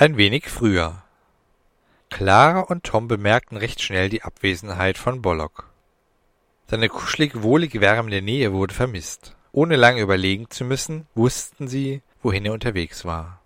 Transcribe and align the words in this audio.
Ein 0.00 0.16
wenig 0.16 0.48
früher. 0.48 1.02
Clara 2.08 2.60
und 2.60 2.84
Tom 2.84 3.06
bemerkten 3.06 3.58
recht 3.58 3.82
schnell 3.82 4.08
die 4.08 4.22
Abwesenheit 4.22 4.96
von 4.96 5.20
Bollock. 5.20 5.68
Seine 6.68 6.88
kuschelig, 6.88 7.42
wohlig 7.42 7.82
wärmende 7.82 8.22
Nähe 8.22 8.54
wurde 8.54 8.72
vermisst. 8.72 9.36
Ohne 9.52 9.76
lange 9.76 10.00
überlegen 10.00 10.48
zu 10.48 10.64
müssen, 10.64 11.06
wussten 11.14 11.68
sie, 11.68 12.00
wohin 12.22 12.46
er 12.46 12.54
unterwegs 12.54 13.04
war. 13.04 13.42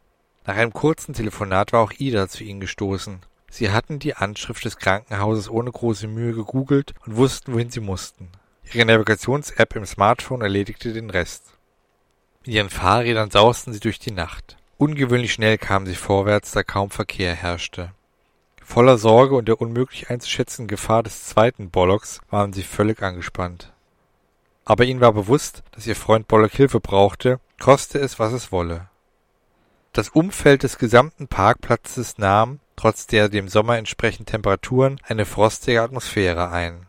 Nach 0.46 0.54
einem 0.54 0.72
kurzen 0.72 1.12
Telefonat 1.12 1.72
war 1.72 1.80
auch 1.80 1.92
Ida 1.98 2.28
zu 2.28 2.44
ihnen 2.44 2.60
gestoßen. 2.60 3.18
Sie 3.50 3.72
hatten 3.72 3.98
die 3.98 4.14
Anschrift 4.14 4.64
des 4.64 4.76
Krankenhauses 4.76 5.50
ohne 5.50 5.72
große 5.72 6.06
Mühe 6.06 6.34
gegoogelt 6.34 6.94
und 7.04 7.16
wussten, 7.16 7.52
wohin 7.52 7.70
sie 7.70 7.80
mussten. 7.80 8.28
Ihre 8.72 8.86
Navigations-App 8.86 9.74
im 9.74 9.86
Smartphone 9.86 10.42
erledigte 10.42 10.92
den 10.92 11.10
Rest. 11.10 11.58
Mit 12.46 12.54
ihren 12.54 12.70
Fahrrädern 12.70 13.32
sausten 13.32 13.72
sie 13.72 13.80
durch 13.80 13.98
die 13.98 14.12
Nacht. 14.12 14.56
Ungewöhnlich 14.76 15.32
schnell 15.32 15.58
kamen 15.58 15.86
sie 15.86 15.94
vorwärts, 15.94 16.52
da 16.52 16.62
kaum 16.62 16.90
Verkehr 16.90 17.34
herrschte. 17.34 17.92
Voller 18.62 18.98
Sorge 18.98 19.36
und 19.36 19.46
der 19.46 19.60
unmöglich 19.60 20.10
einzuschätzenden 20.10 20.68
Gefahr 20.68 21.02
des 21.02 21.26
zweiten 21.26 21.70
Bollocks 21.70 22.20
waren 22.30 22.52
sie 22.52 22.62
völlig 22.62 23.02
angespannt. 23.02 23.72
Aber 24.64 24.84
ihnen 24.84 25.00
war 25.00 25.12
bewusst, 25.12 25.62
dass 25.72 25.86
ihr 25.86 25.94
Freund 25.94 26.26
Bollock 26.26 26.52
Hilfe 26.52 26.80
brauchte, 26.80 27.38
koste 27.60 27.98
es, 27.98 28.18
was 28.18 28.32
es 28.32 28.50
wolle. 28.50 28.88
Das 29.92 30.08
Umfeld 30.08 30.62
des 30.62 30.78
gesamten 30.78 31.28
Parkplatzes 31.28 32.18
nahm, 32.18 32.58
trotz 32.74 33.06
der 33.06 33.28
dem 33.28 33.48
Sommer 33.48 33.76
entsprechenden 33.76 34.26
Temperaturen, 34.26 34.98
eine 35.04 35.26
frostige 35.26 35.82
Atmosphäre 35.82 36.50
ein. 36.50 36.86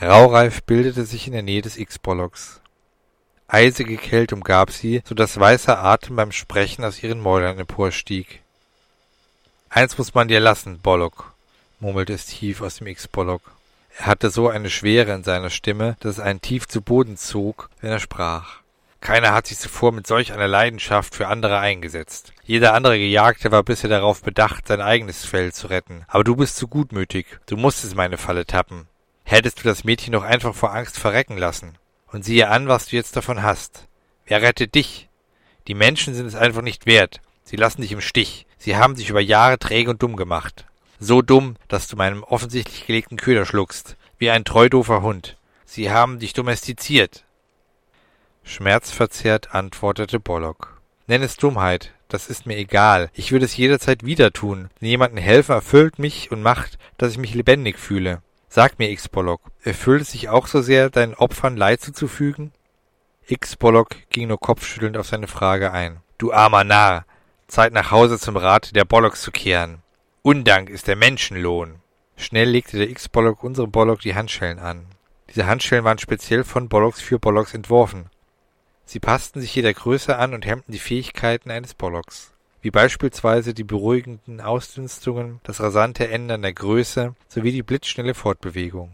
Raureif 0.00 0.62
bildete 0.62 1.04
sich 1.04 1.26
in 1.26 1.32
der 1.32 1.42
Nähe 1.42 1.60
des 1.60 1.76
X-Bollocks. 1.76 2.62
Eisige 3.50 3.96
Kälte 3.96 4.34
umgab 4.34 4.70
sie, 4.70 5.02
so 5.06 5.14
dass 5.14 5.40
weißer 5.40 5.82
Atem 5.82 6.16
beim 6.16 6.32
Sprechen 6.32 6.84
aus 6.84 7.02
ihren 7.02 7.18
Mäulern 7.18 7.58
emporstieg. 7.58 8.42
Eins 9.70 9.96
muss 9.96 10.12
man 10.12 10.28
dir 10.28 10.38
lassen, 10.38 10.80
Bollock, 10.80 11.32
murmelte 11.80 12.12
es 12.12 12.26
tief 12.26 12.60
aus 12.60 12.76
dem 12.76 12.88
X-Bollock. 12.88 13.40
Er 13.98 14.06
hatte 14.06 14.28
so 14.28 14.50
eine 14.50 14.68
Schwere 14.68 15.14
in 15.14 15.24
seiner 15.24 15.48
Stimme, 15.48 15.96
dass 16.00 16.18
es 16.18 16.20
einen 16.20 16.42
tief 16.42 16.68
zu 16.68 16.82
Boden 16.82 17.16
zog, 17.16 17.70
wenn 17.80 17.90
er 17.90 18.00
sprach. 18.00 18.60
Keiner 19.00 19.32
hat 19.32 19.46
sich 19.46 19.58
zuvor 19.58 19.92
mit 19.92 20.06
solch 20.06 20.32
einer 20.32 20.48
Leidenschaft 20.48 21.14
für 21.14 21.28
andere 21.28 21.58
eingesetzt. 21.58 22.34
Jeder 22.44 22.74
andere 22.74 22.98
Gejagte 22.98 23.50
war 23.50 23.62
bisher 23.62 23.88
darauf 23.88 24.22
bedacht, 24.22 24.68
sein 24.68 24.82
eigenes 24.82 25.24
Fell 25.24 25.54
zu 25.54 25.68
retten. 25.68 26.04
Aber 26.08 26.24
du 26.24 26.36
bist 26.36 26.56
zu 26.56 26.68
gutmütig. 26.68 27.26
Du 27.46 27.56
musstest 27.56 27.94
meine 27.94 28.18
Falle 28.18 28.44
tappen. 28.44 28.88
Hättest 29.24 29.60
du 29.60 29.64
das 29.64 29.84
Mädchen 29.84 30.12
doch 30.12 30.24
einfach 30.24 30.54
vor 30.54 30.74
Angst 30.74 30.98
verrecken 30.98 31.38
lassen. 31.38 31.78
Und 32.10 32.24
siehe 32.24 32.48
an, 32.48 32.68
was 32.68 32.86
du 32.86 32.96
jetzt 32.96 33.16
davon 33.16 33.42
hast. 33.42 33.86
Wer 34.26 34.42
rettet 34.42 34.74
dich? 34.74 35.08
Die 35.66 35.74
Menschen 35.74 36.14
sind 36.14 36.26
es 36.26 36.34
einfach 36.34 36.62
nicht 36.62 36.86
wert. 36.86 37.20
Sie 37.44 37.56
lassen 37.56 37.82
dich 37.82 37.92
im 37.92 38.00
Stich. 38.00 38.46
Sie 38.58 38.76
haben 38.76 38.96
sich 38.96 39.10
über 39.10 39.20
Jahre 39.20 39.58
träge 39.58 39.90
und 39.90 40.02
dumm 40.02 40.16
gemacht. 40.16 40.66
So 40.98 41.22
dumm, 41.22 41.56
dass 41.68 41.86
du 41.86 41.96
meinem 41.96 42.24
offensichtlich 42.24 42.86
gelegten 42.86 43.16
Köder 43.16 43.46
schluckst, 43.46 43.96
wie 44.18 44.30
ein 44.30 44.44
treudofer 44.44 45.02
Hund. 45.02 45.36
Sie 45.64 45.90
haben 45.90 46.18
dich 46.18 46.32
domestiziert. 46.32 47.24
Schmerzverzerrt 48.42 49.54
antwortete 49.54 50.18
Bollock. 50.18 50.80
Nenn 51.06 51.22
es 51.22 51.36
Dummheit, 51.36 51.92
das 52.08 52.28
ist 52.28 52.46
mir 52.46 52.56
egal. 52.56 53.10
Ich 53.12 53.30
würde 53.30 53.44
es 53.44 53.56
jederzeit 53.56 54.04
wieder 54.04 54.32
tun, 54.32 54.70
jemanden 54.80 55.18
helfen 55.18 55.52
erfüllt 55.52 55.98
mich 55.98 56.32
und 56.32 56.42
macht, 56.42 56.78
dass 56.96 57.12
ich 57.12 57.18
mich 57.18 57.34
lebendig 57.34 57.78
fühle. 57.78 58.22
Sag 58.50 58.78
mir, 58.78 58.90
X-Bollock, 58.90 59.42
erfüllt 59.62 60.02
es 60.02 60.12
sich 60.12 60.30
auch 60.30 60.46
so 60.46 60.62
sehr, 60.62 60.88
deinen 60.88 61.14
Opfern 61.14 61.56
Leid 61.56 61.82
zuzufügen? 61.82 62.52
X-Bollock 63.26 64.08
ging 64.08 64.28
nur 64.28 64.40
kopfschüttelnd 64.40 64.96
auf 64.96 65.06
seine 65.06 65.28
Frage 65.28 65.70
ein. 65.72 66.00
Du 66.16 66.32
armer 66.32 66.64
Narr, 66.64 67.04
Zeit 67.46 67.74
nach 67.74 67.90
Hause 67.90 68.18
zum 68.18 68.38
Rat 68.38 68.74
der 68.74 68.86
Bollocks 68.86 69.20
zu 69.20 69.30
kehren. 69.30 69.82
Undank 70.22 70.70
ist 70.70 70.88
der 70.88 70.96
Menschenlohn. 70.96 71.76
Schnell 72.16 72.48
legte 72.48 72.78
der 72.78 72.88
X-Bollock 72.88 73.44
unserem 73.44 73.70
Bollock 73.70 74.00
die 74.00 74.14
Handschellen 74.14 74.58
an. 74.58 74.86
Diese 75.28 75.46
Handschellen 75.46 75.84
waren 75.84 75.98
speziell 75.98 76.42
von 76.42 76.70
Bollocks 76.70 77.02
für 77.02 77.18
Bollocks 77.18 77.52
entworfen. 77.52 78.06
Sie 78.86 78.98
passten 78.98 79.42
sich 79.42 79.54
jeder 79.54 79.74
Größe 79.74 80.16
an 80.16 80.32
und 80.32 80.46
hemmten 80.46 80.72
die 80.72 80.78
Fähigkeiten 80.78 81.50
eines 81.50 81.74
Bollocks 81.74 82.32
wie 82.60 82.70
beispielsweise 82.70 83.54
die 83.54 83.64
beruhigenden 83.64 84.40
Ausdünstungen, 84.40 85.40
das 85.44 85.60
rasante 85.60 86.08
Ändern 86.08 86.42
der 86.42 86.52
Größe 86.52 87.14
sowie 87.28 87.52
die 87.52 87.62
blitzschnelle 87.62 88.14
Fortbewegung. 88.14 88.92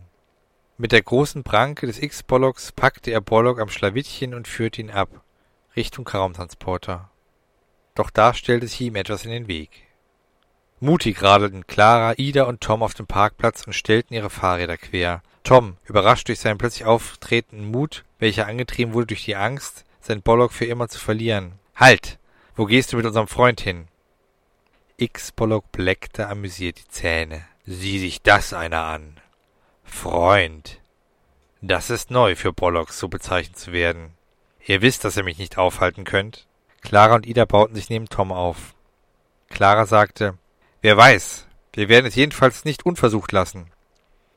Mit 0.76 0.92
der 0.92 1.02
großen 1.02 1.44
Pranke 1.44 1.86
des 1.86 2.03
X-Bollocks 2.03 2.72
packte 2.72 3.10
er 3.10 3.20
Bollock 3.20 3.60
am 3.60 3.69
Schlawittchen 3.69 4.34
und 4.34 4.48
führte 4.48 4.80
ihn 4.80 4.91
ab, 4.91 5.08
Richtung 5.76 6.06
Raumtransporter. 6.06 7.10
Doch 7.94 8.10
da 8.10 8.34
stellte 8.34 8.66
sich 8.66 8.80
ihm 8.80 8.97
etwas 8.97 9.24
in 9.24 9.30
den 9.30 9.47
Weg. 9.47 9.70
Mutig 10.80 11.22
radelten 11.22 11.66
Clara, 11.66 12.14
Ida 12.16 12.42
und 12.42 12.60
Tom 12.60 12.82
auf 12.82 12.94
dem 12.94 13.06
Parkplatz 13.06 13.66
und 13.66 13.72
stellten 13.72 14.14
ihre 14.14 14.30
Fahrräder 14.30 14.76
quer. 14.76 15.22
Tom, 15.44 15.76
überrascht 15.84 16.28
durch 16.28 16.41
seinen 16.41 16.58
plötzlich 16.58 16.84
auftretenden 16.84 17.70
Mut, 17.70 18.04
welcher 18.19 18.47
angetrieben 18.47 18.94
wurde 18.94 19.06
durch 19.06 19.24
die 19.24 19.36
Angst, 19.36 19.84
sein 20.00 20.22
Bollock 20.22 20.53
für 20.53 20.64
immer 20.64 20.88
zu 20.88 20.98
verlieren. 20.98 21.53
Halt! 21.76 22.19
Wo 22.56 22.66
gehst 22.66 22.92
du 22.92 22.97
mit 22.97 23.06
unserem 23.06 23.26
Freund 23.26 23.60
hin? 23.60 23.88
X-Bollock 24.97 25.72
bleckte 25.72 26.28
amüsiert 26.28 26.78
die 26.78 26.88
Zähne. 26.88 27.44
Sieh 27.66 27.98
sich 27.98 28.22
das 28.22 28.53
einer 28.53 28.82
an. 28.82 29.20
Freund. 29.82 30.81
Das 31.62 31.91
ist 31.91 32.12
neu 32.12 32.37
für 32.37 32.53
Bollocks, 32.53 32.98
so 32.98 33.09
bezeichnet 33.09 33.59
zu 33.59 33.72
werden. 33.72 34.15
Ihr 34.65 34.82
wisst, 34.82 35.04
dass 35.04 35.16
ihr 35.16 35.25
mich 35.25 35.38
nicht 35.38 35.59
aufhalten 35.59 36.04
könnt. 36.04 36.47
Clara 36.81 37.16
und 37.16 37.26
Ida 37.26 37.44
bauten 37.44 37.75
sich 37.75 37.91
neben 37.91 38.09
Tom 38.09 38.31
auf. 38.31 38.75
Clara 39.48 39.86
sagte, 39.86 40.38
wer 40.81 40.97
weiß, 40.97 41.48
wir 41.72 41.88
werden 41.88 42.06
es 42.06 42.15
jedenfalls 42.15 42.65
nicht 42.65 42.86
unversucht 42.86 43.32
lassen. 43.32 43.71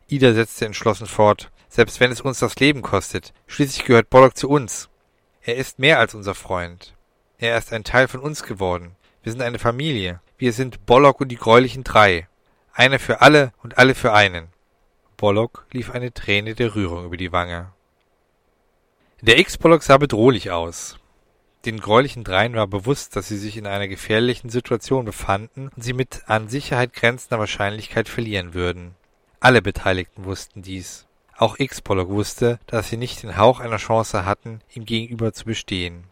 Ida 0.07 0.33
setzte 0.33 0.65
entschlossen 0.65 1.05
fort, 1.05 1.51
selbst 1.69 1.99
wenn 1.99 2.11
es 2.11 2.21
uns 2.21 2.39
das 2.39 2.55
Leben 2.55 2.81
kostet, 2.81 3.33
schließlich 3.45 3.85
gehört 3.85 4.09
Bollock 4.09 4.35
zu 4.35 4.49
uns. 4.49 4.89
Er 5.41 5.55
ist 5.55 5.77
mehr 5.77 5.99
als 5.99 6.15
unser 6.15 6.33
Freund. 6.33 6.96
Er 7.39 7.55
ist 7.57 7.71
ein 7.71 7.83
Teil 7.83 8.07
von 8.07 8.19
uns 8.19 8.41
geworden. 8.41 8.95
Wir 9.21 9.31
sind 9.31 9.43
eine 9.43 9.59
Familie. 9.59 10.21
Wir 10.39 10.53
sind 10.53 10.87
Bollock 10.87 11.21
und 11.21 11.27
die 11.27 11.35
gräulichen 11.35 11.83
drei. 11.83 12.27
Einer 12.73 12.97
für 12.97 13.21
alle 13.21 13.53
und 13.61 13.77
alle 13.77 13.93
für 13.93 14.11
einen. 14.11 14.47
Bollock 15.17 15.67
lief 15.71 15.91
eine 15.91 16.11
Träne 16.11 16.55
der 16.55 16.73
Rührung 16.73 17.05
über 17.05 17.17
die 17.17 17.31
Wange. 17.31 17.71
Der 19.21 19.37
X-Bollock 19.37 19.83
sah 19.83 19.97
bedrohlich 19.97 20.49
aus. 20.49 20.97
Den 21.65 21.79
gräulichen 21.79 22.23
Dreien 22.23 22.55
war 22.55 22.65
bewusst, 22.65 23.15
dass 23.15 23.27
sie 23.27 23.37
sich 23.37 23.55
in 23.55 23.67
einer 23.67 23.87
gefährlichen 23.87 24.49
Situation 24.49 25.05
befanden 25.05 25.69
und 25.75 25.83
sie 25.83 25.93
mit 25.93 26.23
an 26.25 26.49
Sicherheit 26.49 26.93
grenzender 26.93 27.39
Wahrscheinlichkeit 27.39 28.09
verlieren 28.09 28.55
würden. 28.55 28.95
Alle 29.39 29.61
Beteiligten 29.61 30.25
wussten 30.25 30.63
dies. 30.63 31.05
Auch 31.35 31.59
X-Bollock 31.59 32.09
wusste, 32.09 32.59
dass 32.65 32.89
sie 32.89 32.97
nicht 32.97 33.21
den 33.21 33.37
Hauch 33.37 33.59
einer 33.59 33.77
Chance 33.77 34.25
hatten, 34.25 34.61
ihm 34.73 34.85
gegenüber 34.85 35.33
zu 35.33 35.45
bestehen. 35.45 36.05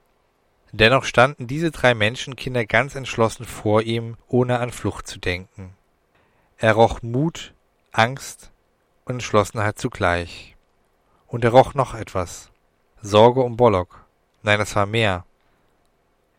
Dennoch 0.78 1.06
standen 1.06 1.48
diese 1.48 1.72
drei 1.72 1.94
Menschenkinder 1.94 2.66
ganz 2.66 2.96
entschlossen 2.96 3.46
vor 3.46 3.84
ihm, 3.84 4.18
ohne 4.28 4.60
an 4.60 4.74
Flucht 4.74 5.08
zu 5.08 5.20
denken. 5.20 5.74
Er 6.58 6.74
roch 6.74 7.02
Mut, 7.02 7.54
Angst 7.94 8.52
und 9.06 9.14
Entschlossenheit 9.14 9.80
zugleich. 9.80 10.58
Und 11.28 11.46
er 11.46 11.52
roch 11.52 11.76
noch 11.76 11.94
etwas. 11.94 12.52
Sorge 13.02 13.40
um 13.40 13.56
Bollock. 13.56 14.04
Nein, 14.44 14.60
es 14.60 14.76
war 14.76 14.86
mehr. 14.86 15.26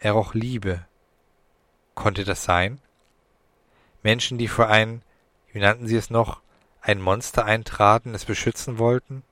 Er 0.01 0.13
roch 0.13 0.35
Liebe. 0.35 0.85
Konnte 1.95 2.25
das 2.25 2.45
sein? 2.45 2.79
Menschen, 4.03 4.37
die 4.37 4.49
vor 4.49 4.69
ein, 4.69 5.01
wie 5.51 5.61
nannten 5.61 5.87
sie 5.87 5.97
es 5.97 6.11
noch, 6.11 6.43
ein 6.83 7.01
Monster 7.01 7.47
eintraten, 7.47 8.15
es 8.15 8.27
beschützen 8.27 8.79
wollten? 8.79 9.23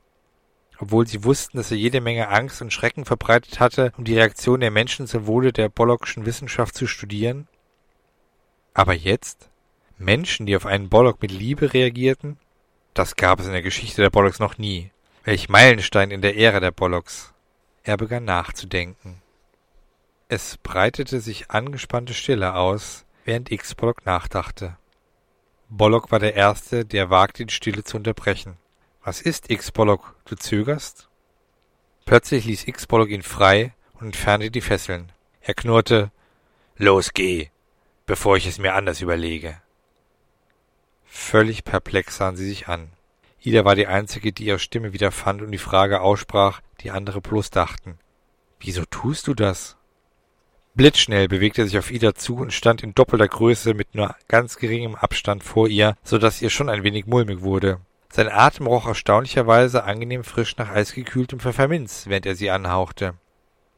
Obwohl 0.79 1.07
sie 1.07 1.23
wussten, 1.23 1.57
dass 1.57 1.71
er 1.71 1.77
jede 1.77 2.01
Menge 2.01 2.29
Angst 2.29 2.61
und 2.61 2.73
Schrecken 2.73 3.05
verbreitet 3.05 3.59
hatte, 3.59 3.91
um 3.97 4.03
die 4.03 4.17
Reaktion 4.17 4.59
der 4.59 4.71
Menschen 4.71 5.07
zum 5.07 5.27
Wohle 5.27 5.53
der 5.53 5.69
Bollockschen 5.69 6.25
Wissenschaft 6.25 6.75
zu 6.75 6.87
studieren? 6.87 7.47
Aber 8.73 8.93
jetzt? 8.93 9.49
Menschen, 9.97 10.45
die 10.45 10.55
auf 10.55 10.65
einen 10.65 10.89
Bollock 10.89 11.21
mit 11.21 11.31
Liebe 11.31 11.73
reagierten? 11.73 12.37
Das 12.93 13.15
gab 13.15 13.39
es 13.39 13.45
in 13.45 13.53
der 13.53 13.61
Geschichte 13.61 14.01
der 14.01 14.09
Bollocks 14.09 14.39
noch 14.39 14.57
nie. 14.57 14.91
Welch 15.23 15.49
Meilenstein 15.49 16.11
in 16.11 16.21
der 16.21 16.37
Ära 16.37 16.59
der 16.59 16.71
Bollocks. 16.71 17.33
Er 17.83 17.97
begann 17.97 18.25
nachzudenken. 18.25 19.21
Es 20.27 20.57
breitete 20.57 21.21
sich 21.21 21.51
angespannte 21.51 22.13
Stille 22.13 22.55
aus, 22.55 23.05
während 23.25 23.51
X-Bollock 23.51 24.05
nachdachte. 24.05 24.77
Bollock 25.69 26.11
war 26.11 26.19
der 26.19 26.35
Erste, 26.35 26.85
der 26.85 27.09
wagte, 27.09 27.45
die 27.45 27.53
Stille 27.53 27.83
zu 27.83 27.97
unterbrechen. 27.97 28.57
Was 29.05 29.21
ist, 29.21 29.51
X-Bollock, 29.51 30.15
du 30.25 30.35
zögerst? 30.35 31.09
Plötzlich 32.05 32.45
ließ 32.45 32.67
X-Bollock 32.67 33.09
ihn 33.09 33.21
frei 33.21 33.75
und 33.99 34.07
entfernte 34.07 34.49
die 34.49 34.61
Fesseln. 34.61 35.11
Er 35.41 35.53
knurrte, 35.53 36.09
Los, 36.77 37.13
geh, 37.13 37.51
bevor 38.07 38.35
ich 38.35 38.47
es 38.47 38.57
mir 38.57 38.73
anders 38.73 39.01
überlege. 39.01 39.61
Völlig 41.05 41.63
perplex 41.63 42.17
sahen 42.17 42.35
sie 42.35 42.47
sich 42.47 42.67
an. 42.67 42.89
Ida 43.41 43.63
war 43.63 43.75
die 43.75 43.85
Einzige, 43.85 44.33
die 44.33 44.45
ihre 44.45 44.57
Stimme 44.57 44.91
wieder 44.91 45.11
fand 45.11 45.43
und 45.43 45.51
die 45.51 45.59
Frage 45.59 46.01
aussprach, 46.01 46.61
die 46.81 46.89
andere 46.89 47.21
bloß 47.21 47.51
dachten. 47.51 47.99
Wieso 48.59 48.85
tust 48.85 49.27
du 49.27 49.35
das? 49.35 49.77
Blitzschnell 50.73 51.27
bewegte 51.27 51.61
er 51.61 51.67
sich 51.67 51.77
auf 51.77 51.91
Ida 51.91 52.15
zu 52.15 52.37
und 52.37 52.53
stand 52.53 52.81
in 52.81 52.95
doppelter 52.95 53.27
Größe 53.27 53.75
mit 53.75 53.93
nur 53.93 54.15
ganz 54.27 54.57
geringem 54.57 54.95
Abstand 54.95 55.43
vor 55.43 55.67
ihr, 55.67 55.95
so 56.03 56.17
dass 56.17 56.41
ihr 56.41 56.49
schon 56.49 56.69
ein 56.69 56.81
wenig 56.81 57.05
mulmig 57.05 57.41
wurde. 57.41 57.79
Sein 58.11 58.29
Atem 58.29 58.67
roch 58.67 58.87
erstaunlicherweise 58.87 59.83
angenehm 59.83 60.23
frisch 60.23 60.57
nach 60.57 60.69
eisgekühltem 60.69 61.39
Pfefferminz, 61.39 62.05
während 62.07 62.25
er 62.25 62.35
sie 62.35 62.49
anhauchte. 62.49 63.15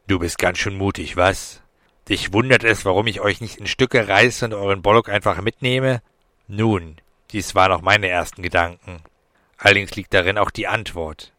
Du 0.06 0.18
bist 0.18 0.38
ganz 0.38 0.58
schön 0.58 0.76
mutig, 0.76 1.16
was? 1.16 1.62
Dich 2.08 2.32
wundert 2.32 2.64
es, 2.64 2.84
warum 2.84 3.06
ich 3.06 3.20
euch 3.20 3.40
nicht 3.40 3.58
in 3.58 3.66
Stücke 3.66 4.08
reiße 4.08 4.46
und 4.46 4.54
euren 4.54 4.80
Bollock 4.80 5.08
einfach 5.08 5.40
mitnehme? 5.42 6.00
Nun, 6.46 6.96
dies 7.30 7.54
waren 7.54 7.72
auch 7.72 7.82
meine 7.82 8.08
ersten 8.08 8.42
Gedanken. 8.42 9.02
Allerdings 9.58 9.94
liegt 9.96 10.14
darin 10.14 10.38
auch 10.38 10.50
die 10.50 10.66
Antwort. 10.66 11.34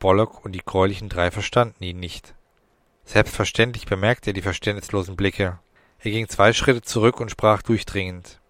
Bollock 0.00 0.44
und 0.44 0.52
die 0.52 0.62
gräulichen 0.64 1.08
drei 1.08 1.30
verstanden 1.30 1.84
ihn 1.84 2.00
nicht. 2.00 2.34
Selbstverständlich 3.04 3.86
bemerkte 3.86 4.30
er 4.30 4.34
die 4.34 4.42
verständnislosen 4.42 5.14
Blicke. 5.14 5.60
Er 6.00 6.10
ging 6.10 6.28
zwei 6.28 6.52
Schritte 6.52 6.82
zurück 6.82 7.20
und 7.20 7.30
sprach 7.30 7.62
durchdringend. 7.62 8.40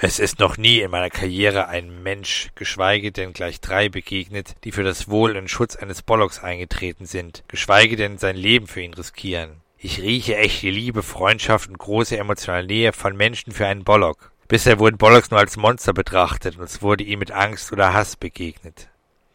Es 0.00 0.20
ist 0.20 0.38
noch 0.38 0.56
nie 0.56 0.78
in 0.78 0.92
meiner 0.92 1.10
Karriere 1.10 1.66
ein 1.66 2.04
Mensch, 2.04 2.50
geschweige 2.54 3.10
denn 3.10 3.32
gleich 3.32 3.60
drei 3.60 3.88
begegnet, 3.88 4.54
die 4.62 4.70
für 4.70 4.84
das 4.84 5.08
Wohl 5.08 5.36
und 5.36 5.50
Schutz 5.50 5.74
eines 5.74 6.02
Bollocks 6.02 6.38
eingetreten 6.38 7.04
sind, 7.04 7.42
geschweige 7.48 7.96
denn 7.96 8.16
sein 8.16 8.36
Leben 8.36 8.68
für 8.68 8.80
ihn 8.80 8.94
riskieren. 8.94 9.60
Ich 9.76 10.00
rieche 10.00 10.36
echte 10.36 10.70
Liebe, 10.70 11.02
Freundschaft 11.02 11.68
und 11.68 11.78
große 11.78 12.16
emotionale 12.16 12.68
Nähe 12.68 12.92
von 12.92 13.16
Menschen 13.16 13.52
für 13.52 13.66
einen 13.66 13.82
Bollock. 13.82 14.30
Bisher 14.46 14.78
wurden 14.78 14.98
Bollocks 14.98 15.32
nur 15.32 15.40
als 15.40 15.56
Monster 15.56 15.92
betrachtet 15.92 16.58
und 16.58 16.62
es 16.62 16.80
wurde 16.80 17.02
ihm 17.02 17.18
mit 17.18 17.32
Angst 17.32 17.72
oder 17.72 17.92
Hass 17.92 18.14
begegnet. 18.14 18.90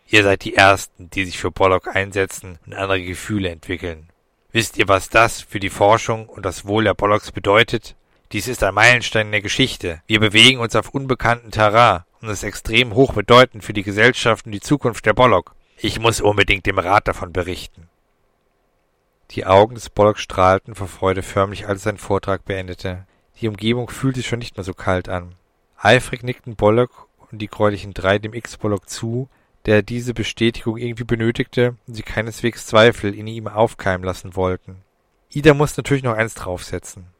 Ihr 0.08 0.24
seid 0.24 0.46
die 0.46 0.56
Ersten, 0.56 1.10
die 1.10 1.26
sich 1.26 1.40
für 1.40 1.52
Bollock 1.52 1.94
einsetzen 1.94 2.58
und 2.66 2.74
andere 2.74 3.04
Gefühle 3.04 3.50
entwickeln. 3.50 4.08
Wisst 4.54 4.78
ihr, 4.78 4.88
was 4.88 5.10
das 5.10 5.42
für 5.42 5.60
die 5.60 5.70
Forschung 5.70 6.30
und 6.30 6.46
das 6.46 6.66
Wohl 6.66 6.86
der 6.86 6.94
Bollocks 6.94 7.34
bedeutet? 7.34 7.98
Dies 8.34 8.48
ist 8.48 8.64
ein 8.64 8.74
Meilenstein 8.74 9.28
in 9.28 9.32
der 9.32 9.42
Geschichte. 9.42 10.02
Wir 10.08 10.20
bewegen 10.20 10.60
uns 10.60 10.76
auf 10.76 10.90
unbekannten 10.90 11.52
Terrain 11.52 12.02
und 12.20 12.30
es 12.30 12.40
ist 12.40 12.44
extrem 12.44 12.96
hochbedeutend 12.96 13.64
für 13.64 13.74
die 13.74 13.84
Gesellschaft 13.84 14.48
und 14.48 14.54
die 14.54 14.60
Zukunft 14.60 15.06
der 15.06 15.14
Bollock. 15.14 15.54
Ich 15.78 16.00
muss 16.00 16.20
unbedingt 16.20 16.66
dem 16.66 16.80
Rat 16.80 17.08
davon 17.08 17.32
berichten. 17.32 17.90
Die 19.30 19.46
Augen 19.46 19.76
des 19.76 19.92
Bollock 19.92 20.18
strahlten 20.18 20.74
vor 20.74 20.88
Freude 20.88 21.22
förmlich, 21.22 21.68
als 21.68 21.82
er 21.82 21.92
seinen 21.92 22.00
Vortrag 22.00 22.44
beendete. 22.44 23.06
Die 23.40 23.48
Umgebung 23.48 23.88
fühlte 23.88 24.22
sich 24.22 24.28
schon 24.28 24.40
nicht 24.40 24.58
mehr 24.58 24.64
so 24.64 24.74
kalt 24.74 25.10
an. 25.10 25.36
Eifrig 25.78 26.24
nickten 26.24 26.56
Bollock 26.56 27.08
und 27.30 27.40
die 27.40 27.48
gräulichen 27.48 27.94
drei 27.94 28.18
dem 28.18 28.34
X-Bollock 28.34 28.90
zu, 28.90 29.30
der 29.68 29.84
diese 29.84 30.16
Bestätigung 30.16 30.78
irgendwie 30.78 31.04
benötigte 31.04 31.76
und 31.86 31.94
sie 31.94 32.02
keineswegs 32.02 32.66
Zweifel 32.66 33.14
in 33.14 33.28
ihm 33.28 33.48
aufkeimen 33.48 34.04
lassen 34.04 34.36
wollten. 34.36 34.78
Ida 35.30 35.54
musste 35.54 35.82
natürlich 35.82 36.04
noch 36.04 36.16
eins 36.16 36.34
draufsetzen. 36.34 37.13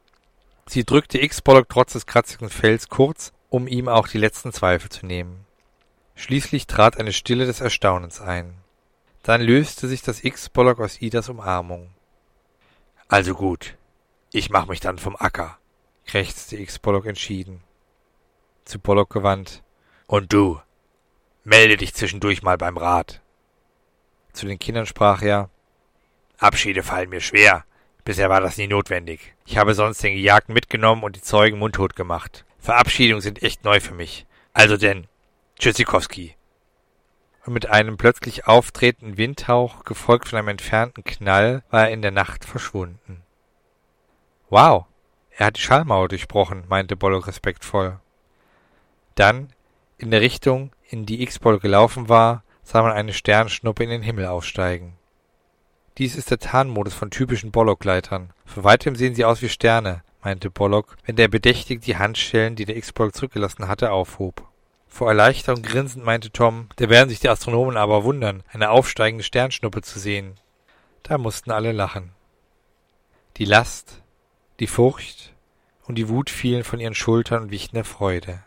Sie 0.66 0.84
drückte 0.84 1.22
X-Bollock 1.22 1.68
trotz 1.68 1.92
des 1.92 2.06
kratzigen 2.06 2.48
Fells 2.48 2.88
kurz, 2.88 3.32
um 3.50 3.66
ihm 3.68 3.88
auch 3.88 4.08
die 4.08 4.18
letzten 4.18 4.52
Zweifel 4.52 4.90
zu 4.90 5.06
nehmen. 5.06 5.46
Schließlich 6.14 6.66
trat 6.66 6.98
eine 6.98 7.12
Stille 7.12 7.46
des 7.46 7.60
Erstaunens 7.60 8.20
ein. 8.20 8.54
Dann 9.22 9.40
löste 9.40 9.88
sich 9.88 10.02
das 10.02 10.24
X-Bollock 10.24 10.80
aus 10.80 11.00
Idas 11.00 11.28
Umarmung. 11.28 11.90
Also 13.08 13.34
gut, 13.34 13.76
ich 14.32 14.50
mach 14.50 14.66
mich 14.66 14.80
dann 14.80 14.98
vom 14.98 15.16
Acker, 15.16 15.58
krächzte 16.06 16.56
X-Bollock 16.56 17.06
entschieden. 17.06 17.62
Zu 18.64 18.78
Bollock 18.78 19.10
gewandt. 19.10 19.62
Und 20.06 20.32
du, 20.32 20.60
Melde 21.46 21.76
dich 21.76 21.92
zwischendurch 21.92 22.42
mal 22.42 22.56
beim 22.56 22.78
Rat. 22.78 23.20
Zu 24.32 24.46
den 24.46 24.58
Kindern 24.58 24.86
sprach 24.86 25.20
er 25.20 25.50
Abschiede 26.38 26.82
fallen 26.82 27.10
mir 27.10 27.20
schwer. 27.20 27.66
Bisher 28.04 28.28
war 28.28 28.40
das 28.40 28.58
nie 28.58 28.66
notwendig. 28.66 29.34
Ich 29.46 29.56
habe 29.56 29.74
sonst 29.74 30.02
den 30.02 30.14
Gejagten 30.14 30.52
mitgenommen 30.52 31.02
und 31.02 31.16
die 31.16 31.22
Zeugen 31.22 31.58
mundtot 31.58 31.96
gemacht. 31.96 32.44
Verabschiedungen 32.58 33.22
sind 33.22 33.42
echt 33.42 33.64
neu 33.64 33.80
für 33.80 33.94
mich. 33.94 34.26
Also 34.52 34.76
denn, 34.76 35.06
Tschüssikowski. 35.58 36.36
Und 37.46 37.52
mit 37.52 37.68
einem 37.68 37.96
plötzlich 37.96 38.46
auftretenden 38.46 39.16
Windhauch, 39.16 39.84
gefolgt 39.84 40.28
von 40.28 40.38
einem 40.38 40.48
entfernten 40.48 41.04
Knall, 41.04 41.62
war 41.70 41.84
er 41.84 41.90
in 41.90 42.02
der 42.02 42.10
Nacht 42.10 42.44
verschwunden. 42.44 43.22
Wow, 44.48 44.86
er 45.30 45.46
hat 45.46 45.56
die 45.56 45.62
Schallmauer 45.62 46.08
durchbrochen, 46.08 46.64
meinte 46.68 46.96
Bollo 46.96 47.18
respektvoll. 47.18 47.98
Dann, 49.14 49.52
in 49.98 50.10
der 50.10 50.20
Richtung, 50.20 50.72
in 50.88 51.06
die 51.06 51.22
X-Ball 51.22 51.58
gelaufen 51.58 52.08
war, 52.08 52.44
sah 52.62 52.82
man 52.82 52.92
eine 52.92 53.12
Sternschnuppe 53.12 53.84
in 53.84 53.90
den 53.90 54.02
Himmel 54.02 54.26
aufsteigen. 54.26 54.96
Dies 55.96 56.16
ist 56.16 56.32
der 56.32 56.40
Tarnmodus 56.40 56.92
von 56.92 57.12
typischen 57.12 57.52
Bollock-Gleitern. 57.52 58.32
Von 58.44 58.64
weitem 58.64 58.96
sehen 58.96 59.14
sie 59.14 59.24
aus 59.24 59.42
wie 59.42 59.48
Sterne, 59.48 60.02
meinte 60.24 60.50
Bollock, 60.50 60.96
wenn 61.04 61.14
der 61.14 61.28
Bedächtig 61.28 61.82
die 61.82 61.96
Handschellen, 61.96 62.56
die 62.56 62.64
der 62.64 62.76
X-Bollock 62.76 63.14
zurückgelassen 63.14 63.68
hatte, 63.68 63.92
aufhob. 63.92 64.48
Vor 64.88 65.08
Erleichterung 65.08 65.62
grinsend 65.62 66.04
meinte 66.04 66.32
Tom, 66.32 66.68
da 66.76 66.88
werden 66.88 67.10
sich 67.10 67.20
die 67.20 67.28
Astronomen 67.28 67.76
aber 67.76 68.02
wundern, 68.02 68.42
eine 68.52 68.70
aufsteigende 68.70 69.22
Sternschnuppe 69.22 69.82
zu 69.82 70.00
sehen. 70.00 70.34
Da 71.04 71.16
mussten 71.16 71.52
alle 71.52 71.70
lachen. 71.70 72.10
Die 73.36 73.44
Last, 73.44 74.02
die 74.58 74.66
Furcht 74.66 75.32
und 75.86 75.96
die 75.96 76.08
Wut 76.08 76.28
fielen 76.28 76.64
von 76.64 76.80
ihren 76.80 76.94
Schultern 76.94 77.44
und 77.44 77.50
wichen 77.52 77.76
der 77.76 77.84
Freude. 77.84 78.42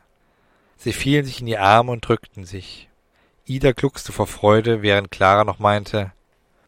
Sie 0.76 0.92
fielen 0.92 1.24
sich 1.24 1.40
in 1.40 1.46
die 1.46 1.58
Arme 1.58 1.94
und 1.94 2.06
drückten 2.06 2.44
sich. 2.44 2.90
Ida 3.46 3.72
gluckste 3.72 4.12
vor 4.12 4.28
Freude, 4.28 4.82
während 4.82 5.12
Clara 5.12 5.46
noch 5.46 5.60
meinte, 5.60 6.12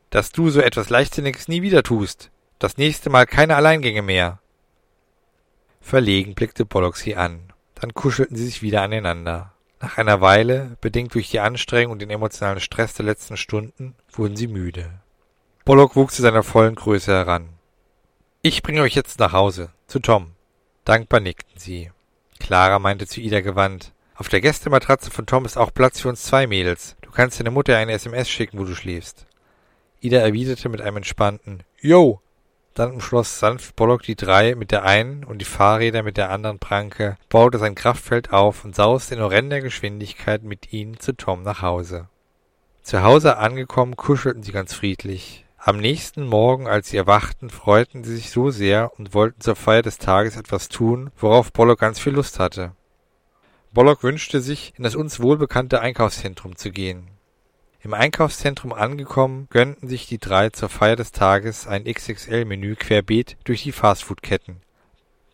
dass 0.09 0.31
du 0.31 0.49
so 0.49 0.61
etwas 0.61 0.89
Leichtsinniges 0.89 1.47
nie 1.47 1.61
wieder 1.61 1.83
tust. 1.83 2.31
Das 2.57 2.77
nächste 2.77 3.09
Mal 3.09 3.25
keine 3.25 3.55
Alleingänge 3.55 4.01
mehr. 4.01 4.39
Verlegen 5.81 6.35
blickte 6.35 6.65
Bollock 6.65 6.97
sie 6.97 7.15
an. 7.15 7.53
Dann 7.75 7.93
kuschelten 7.93 8.35
sie 8.35 8.45
sich 8.45 8.61
wieder 8.61 8.81
aneinander. 8.81 9.53
Nach 9.81 9.97
einer 9.97 10.19
Weile, 10.19 10.77
bedingt 10.81 11.13
durch 11.13 11.29
die 11.29 11.39
Anstrengung 11.39 11.93
und 11.93 11.99
den 11.99 12.09
emotionalen 12.09 12.59
Stress 12.59 12.93
der 12.93 13.05
letzten 13.05 13.37
Stunden, 13.37 13.95
wurden 14.11 14.35
sie 14.35 14.47
müde. 14.47 14.99
Bollock 15.63 15.95
wuchs 15.95 16.15
zu 16.15 16.21
seiner 16.21 16.43
vollen 16.43 16.75
Größe 16.75 17.11
heran. 17.13 17.49
Ich 18.41 18.61
bringe 18.61 18.81
euch 18.81 18.95
jetzt 18.95 19.19
nach 19.19 19.31
Hause, 19.31 19.71
zu 19.87 19.99
Tom. 19.99 20.31
Dankbar 20.83 21.21
nickten 21.21 21.57
sie. 21.57 21.91
Clara 22.39 22.79
meinte 22.79 23.07
zu 23.07 23.21
Ida 23.21 23.41
gewandt, 23.41 23.93
auf 24.19 24.27
der 24.27 24.41
Gästematratze 24.41 25.11
von 25.11 25.25
Tom 25.25 25.45
ist 25.45 25.57
auch 25.57 25.73
Platz 25.73 26.01
für 26.01 26.09
uns 26.09 26.23
zwei 26.23 26.45
Mädels. 26.45 26.97
Du 27.01 27.09
kannst 27.09 27.39
deiner 27.39 27.51
Mutter 27.51 27.77
eine 27.77 27.93
SMS 27.93 28.29
schicken, 28.29 28.59
wo 28.59 28.65
du 28.65 28.75
schläfst. 28.75 29.25
Ida 30.01 30.19
erwiderte 30.19 30.69
mit 30.69 30.81
einem 30.81 30.97
entspannten 30.97 31.63
Yo. 31.79 32.21
Dann 32.73 32.91
umschloss 32.91 33.39
sanft 33.39 33.75
Bollock 33.75 34.03
die 34.03 34.15
drei 34.15 34.55
mit 34.55 34.71
der 34.71 34.83
einen 34.83 35.25
und 35.25 35.39
die 35.39 35.45
Fahrräder 35.45 36.03
mit 36.03 36.15
der 36.15 36.29
anderen 36.29 36.59
Pranke, 36.59 37.17
baute 37.27 37.57
sein 37.57 37.75
Kraftfeld 37.75 38.31
auf 38.31 38.63
und 38.63 38.75
sauste 38.75 39.15
in 39.15 39.21
horrender 39.21 39.59
Geschwindigkeit 39.59 40.43
mit 40.43 40.71
ihnen 40.71 40.99
zu 40.99 41.13
Tom 41.13 41.43
nach 41.43 41.61
Hause. 41.61 42.07
Zu 42.81 43.03
Hause 43.03 43.37
angekommen, 43.37 43.97
kuschelten 43.97 44.43
sie 44.43 44.53
ganz 44.53 44.73
friedlich. 44.73 45.45
Am 45.57 45.77
nächsten 45.77 46.25
Morgen, 46.25 46.67
als 46.67 46.89
sie 46.89 46.97
erwachten, 46.97 47.49
freuten 47.49 48.05
sie 48.05 48.15
sich 48.15 48.31
so 48.31 48.49
sehr 48.49 48.97
und 48.97 49.13
wollten 49.13 49.41
zur 49.41 49.57
Feier 49.57 49.81
des 49.81 49.97
Tages 49.97 50.37
etwas 50.37 50.69
tun, 50.69 51.11
worauf 51.17 51.51
Bollock 51.51 51.79
ganz 51.79 51.99
viel 51.99 52.13
Lust 52.13 52.39
hatte. 52.39 52.71
Bollock 53.73 54.03
wünschte 54.03 54.39
sich, 54.39 54.73
in 54.77 54.83
das 54.83 54.95
uns 54.95 55.19
wohlbekannte 55.19 55.81
Einkaufszentrum 55.81 56.55
zu 56.55 56.71
gehen. 56.71 57.09
Im 57.81 57.93
Einkaufszentrum 57.93 58.73
angekommen, 58.73 59.47
gönnten 59.49 59.87
sich 59.87 60.07
die 60.07 60.17
drei 60.17 60.49
zur 60.49 60.69
Feier 60.69 60.95
des 60.95 61.11
Tages 61.11 61.67
ein 61.67 61.85
XXL-Menü 61.85 62.75
querbeet 62.75 63.37
durch 63.43 63.63
die 63.63 63.71
Fastfood-Ketten. 63.71 64.61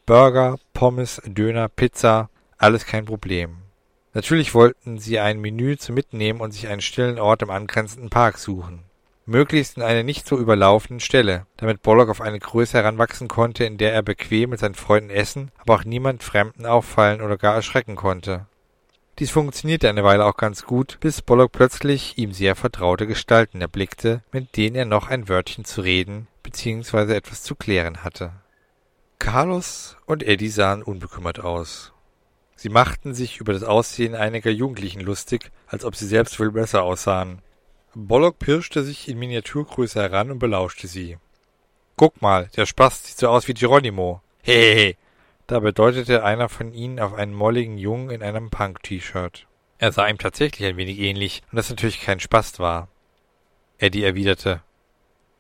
Burger, 0.06 0.58
Pommes, 0.74 1.22
Döner, 1.26 1.70
Pizza, 1.70 2.30
alles 2.58 2.86
kein 2.86 3.06
Problem. 3.06 3.58
Natürlich 4.14 4.54
wollten 4.54 5.00
sie 5.00 5.20
ein 5.20 5.42
Menü 5.42 5.78
zum 5.78 5.96
Mitnehmen 5.96 6.40
und 6.40 6.52
sich 6.52 6.68
einen 6.68 6.82
stillen 6.82 7.20
Ort 7.20 7.42
im 7.42 7.50
angrenzenden 7.50 8.10
Park 8.10 8.38
suchen 8.38 8.86
möglichst 9.26 9.78
in 9.78 9.84
einer 9.84 10.04
nicht 10.04 10.28
so 10.28 10.38
überlaufenden 10.38 11.00
Stelle, 11.00 11.46
damit 11.58 11.82
Bollock 11.82 12.10
auf 12.10 12.22
eine 12.22 12.40
Größe 12.40 12.78
heranwachsen 12.78 13.28
konnte, 13.28 13.66
in 13.66 13.78
der 13.78 13.94
er 13.94 14.04
bequem 14.04 14.52
mit 14.52 14.60
seinen 14.60 14.76
Freunden 14.76 15.10
essen, 15.10 15.52
aber 15.58 15.76
auch 15.76 15.84
niemand 15.84 16.24
Fremden 16.24 16.66
auffallen 16.66 17.22
oder 17.22 17.38
gar 17.38 17.56
erschrecken 17.56 17.96
konnte. 17.96 18.46
Dies 19.18 19.32
funktionierte 19.32 19.88
eine 19.88 20.04
Weile 20.04 20.26
auch 20.26 20.36
ganz 20.36 20.66
gut, 20.66 20.98
bis 21.00 21.22
Bollock 21.22 21.54
plötzlich 21.54 22.18
ihm 22.18 22.34
sehr 22.34 22.54
vertraute 22.54 23.08
Gestalten 23.08 23.62
erblickte, 23.62 24.22
mit 24.34 24.58
denen 24.58 24.76
er 24.76 24.84
noch 24.84 25.08
ein 25.08 25.30
Wörtchen 25.30 25.64
zu 25.64 25.82
reden 25.82 26.28
bzw. 26.44 27.16
etwas 27.16 27.42
zu 27.42 27.56
klären 27.56 28.04
hatte. 28.04 28.34
Carlos 29.18 29.96
und 30.06 30.22
Eddie 30.22 30.50
sahen 30.50 30.84
unbekümmert 30.84 31.40
aus. 31.40 31.94
Sie 32.58 32.68
machten 32.68 33.14
sich 33.14 33.38
über 33.38 33.54
das 33.54 33.64
Aussehen 33.64 34.16
einiger 34.16 34.52
Jugendlichen 34.52 35.00
lustig, 35.00 35.50
als 35.68 35.86
ob 35.86 35.96
sie 35.96 36.08
selbst 36.08 36.38
wohl 36.38 36.52
besser 36.52 36.84
aussahen. 36.84 37.42
Bollock 37.94 38.38
pirschte 38.38 38.84
sich 38.84 39.08
in 39.08 39.18
Miniaturgröße 39.18 40.02
heran 40.02 40.30
und 40.30 40.40
belauschte 40.40 40.88
sie. 40.88 41.18
Guck 41.96 42.22
mal, 42.22 42.50
der 42.58 42.66
Spast 42.66 43.06
sieht 43.06 43.18
so 43.18 43.30
aus 43.30 43.48
wie 43.48 43.54
Geronimo. 43.54 44.22
Hehehe. 44.42 44.98
Dabei 45.48 45.72
deutete 45.72 46.24
einer 46.24 46.50
von 46.50 46.74
ihnen 46.74 47.00
auf 47.00 47.14
einen 47.14 47.34
molligen 47.34 47.78
Jungen 47.78 48.10
in 48.10 48.24
einem 48.24 48.50
Punk-T-Shirt. 48.50 49.48
Er 49.78 49.92
sah 49.92 50.08
ihm 50.08 50.18
tatsächlich 50.18 50.68
ein 50.68 50.78
wenig 50.78 51.00
ähnlich, 51.00 51.44
und 51.52 51.58
das 51.58 51.70
natürlich 51.70 52.02
kein 52.02 52.20
Spast 52.20 52.60
war. 52.60 52.88
Eddie 53.78 54.04
erwiderte. 54.04 54.62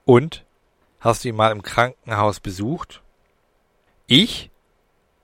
Und? 0.03 0.45
Hast 0.99 1.23
du 1.23 1.29
ihn 1.29 1.35
mal 1.35 1.51
im 1.51 1.63
Krankenhaus 1.63 2.39
besucht? 2.39 3.01
Ich? 4.07 4.51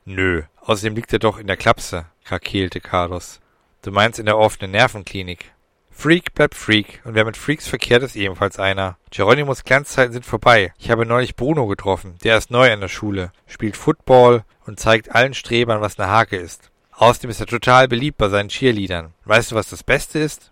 Nö, 0.06 0.44
außerdem 0.62 0.96
liegt 0.96 1.14
er 1.14 1.20
doch 1.20 1.38
in 1.38 1.48
der 1.48 1.58
Klapse, 1.58 2.08
krakeelte 2.24 2.82
Carlos. 2.82 3.40
Du 3.84 3.92
meinst 3.92 4.20
in 4.20 4.26
der 4.26 4.38
offenen 4.38 4.72
Nervenklinik. 4.72 5.54
Freak 5.92 6.34
bleibt 6.34 6.56
Freak, 6.56 7.02
und 7.04 7.14
wer 7.14 7.26
mit 7.26 7.38
Freaks 7.38 7.68
verkehrt, 7.68 8.02
ist 8.02 8.16
ebenfalls 8.16 8.58
einer. 8.58 8.98
Geronimos 9.12 9.64
Glanzzeiten 9.64 10.14
sind 10.14 10.26
vorbei. 10.26 10.74
Ich 10.80 10.90
habe 10.90 11.06
neulich 11.06 11.36
Bruno 11.36 11.68
getroffen, 11.68 12.16
der 12.24 12.38
ist 12.38 12.50
neu 12.50 12.72
an 12.72 12.80
der 12.80 12.88
Schule, 12.88 13.32
spielt 13.46 13.78
Football 13.78 14.44
und 14.66 14.80
zeigt 14.80 15.14
allen 15.14 15.34
Strebern, 15.34 15.82
was 15.82 16.00
eine 16.00 16.10
Hake 16.10 16.38
ist. 16.38 16.72
Außerdem 16.92 17.30
ist 17.30 17.40
er 17.40 17.48
total 17.48 17.88
beliebt 17.88 18.18
bei 18.18 18.30
seinen 18.30 18.50
Cheerleadern. 18.50 19.14
Weißt 19.26 19.52
du, 19.52 19.56
was 19.56 19.70
das 19.70 19.84
Beste 19.84 20.20
ist? 20.20 20.52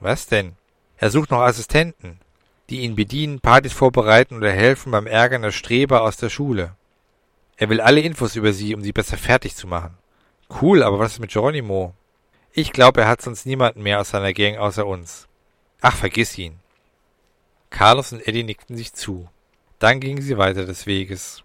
Was 0.00 0.26
denn? 0.26 0.56
Er 0.96 1.10
sucht 1.10 1.30
noch 1.30 1.40
Assistenten, 1.40 2.20
die 2.68 2.80
ihn 2.80 2.94
bedienen, 2.94 3.40
Partys 3.40 3.72
vorbereiten 3.72 4.36
oder 4.36 4.52
helfen 4.52 4.92
beim 4.92 5.06
Ärgern 5.06 5.42
der 5.42 5.52
Streber 5.52 6.02
aus 6.02 6.16
der 6.16 6.28
Schule. 6.28 6.74
Er 7.56 7.68
will 7.68 7.80
alle 7.80 8.00
Infos 8.00 8.36
über 8.36 8.52
sie, 8.52 8.74
um 8.74 8.82
sie 8.82 8.92
besser 8.92 9.18
fertig 9.18 9.56
zu 9.56 9.66
machen. 9.66 9.96
Cool, 10.60 10.82
aber 10.82 10.98
was 10.98 11.12
ist 11.12 11.20
mit 11.20 11.30
Geronimo? 11.30 11.94
Ich 12.52 12.72
glaube, 12.72 13.02
er 13.02 13.08
hat 13.08 13.22
sonst 13.22 13.46
niemanden 13.46 13.82
mehr 13.82 14.00
aus 14.00 14.10
seiner 14.10 14.32
Gang 14.32 14.58
außer 14.58 14.86
uns. 14.86 15.28
Ach, 15.80 15.96
vergiss 15.96 16.36
ihn. 16.36 16.58
Carlos 17.70 18.12
und 18.12 18.26
Eddie 18.26 18.42
nickten 18.42 18.76
sich 18.76 18.92
zu. 18.92 19.28
Dann 19.78 20.00
gingen 20.00 20.20
sie 20.20 20.36
weiter 20.36 20.66
des 20.66 20.86
Weges. 20.86 21.44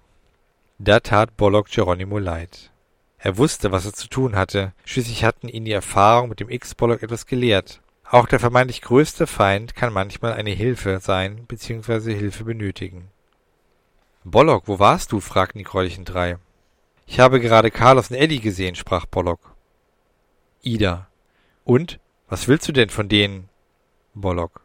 Da 0.80 1.00
tat 1.00 1.38
Bollock 1.38 1.70
Geronimo 1.70 2.18
leid. 2.18 2.72
Er 3.20 3.38
wusste, 3.38 3.72
was 3.72 3.86
er 3.86 3.94
zu 3.94 4.08
tun 4.08 4.36
hatte. 4.36 4.74
Schließlich 4.84 5.24
hatten 5.24 5.48
ihn 5.48 5.66
die 5.66 5.72
Erfahrung 5.72 6.30
mit 6.30 6.40
dem 6.40 6.50
X-Bollock 6.50 7.02
etwas 7.02 7.26
gelehrt. 7.26 7.82
Auch 8.10 8.28
der 8.28 8.40
vermeintlich 8.40 8.82
größte 8.82 9.26
Feind 9.26 9.76
kann 9.76 9.94
manchmal 9.94 10.34
eine 10.34 10.52
Hilfe 10.52 11.00
sein 11.02 11.46
bzw. 11.48 12.14
Hilfe 12.14 12.44
benötigen. 12.44 13.10
Bollock, 14.24 14.68
wo 14.68 14.80
warst 14.80 15.12
du? 15.12 15.20
fragten 15.20 15.60
die 15.60 15.66
gräulichen 15.66 16.04
drei. 16.04 16.38
Ich 17.08 17.20
habe 17.20 17.40
gerade 17.40 17.72
Carlos 17.72 18.10
und 18.10 18.18
Eddie 18.18 18.42
gesehen, 18.42 18.76
sprach 18.76 19.06
Bollock. 19.06 19.55
Ida. 20.66 21.08
Und? 21.64 22.00
Was 22.28 22.48
willst 22.48 22.68
du 22.68 22.72
denn 22.72 22.90
von 22.90 23.08
denen? 23.08 23.50
Bollock. 24.16 24.62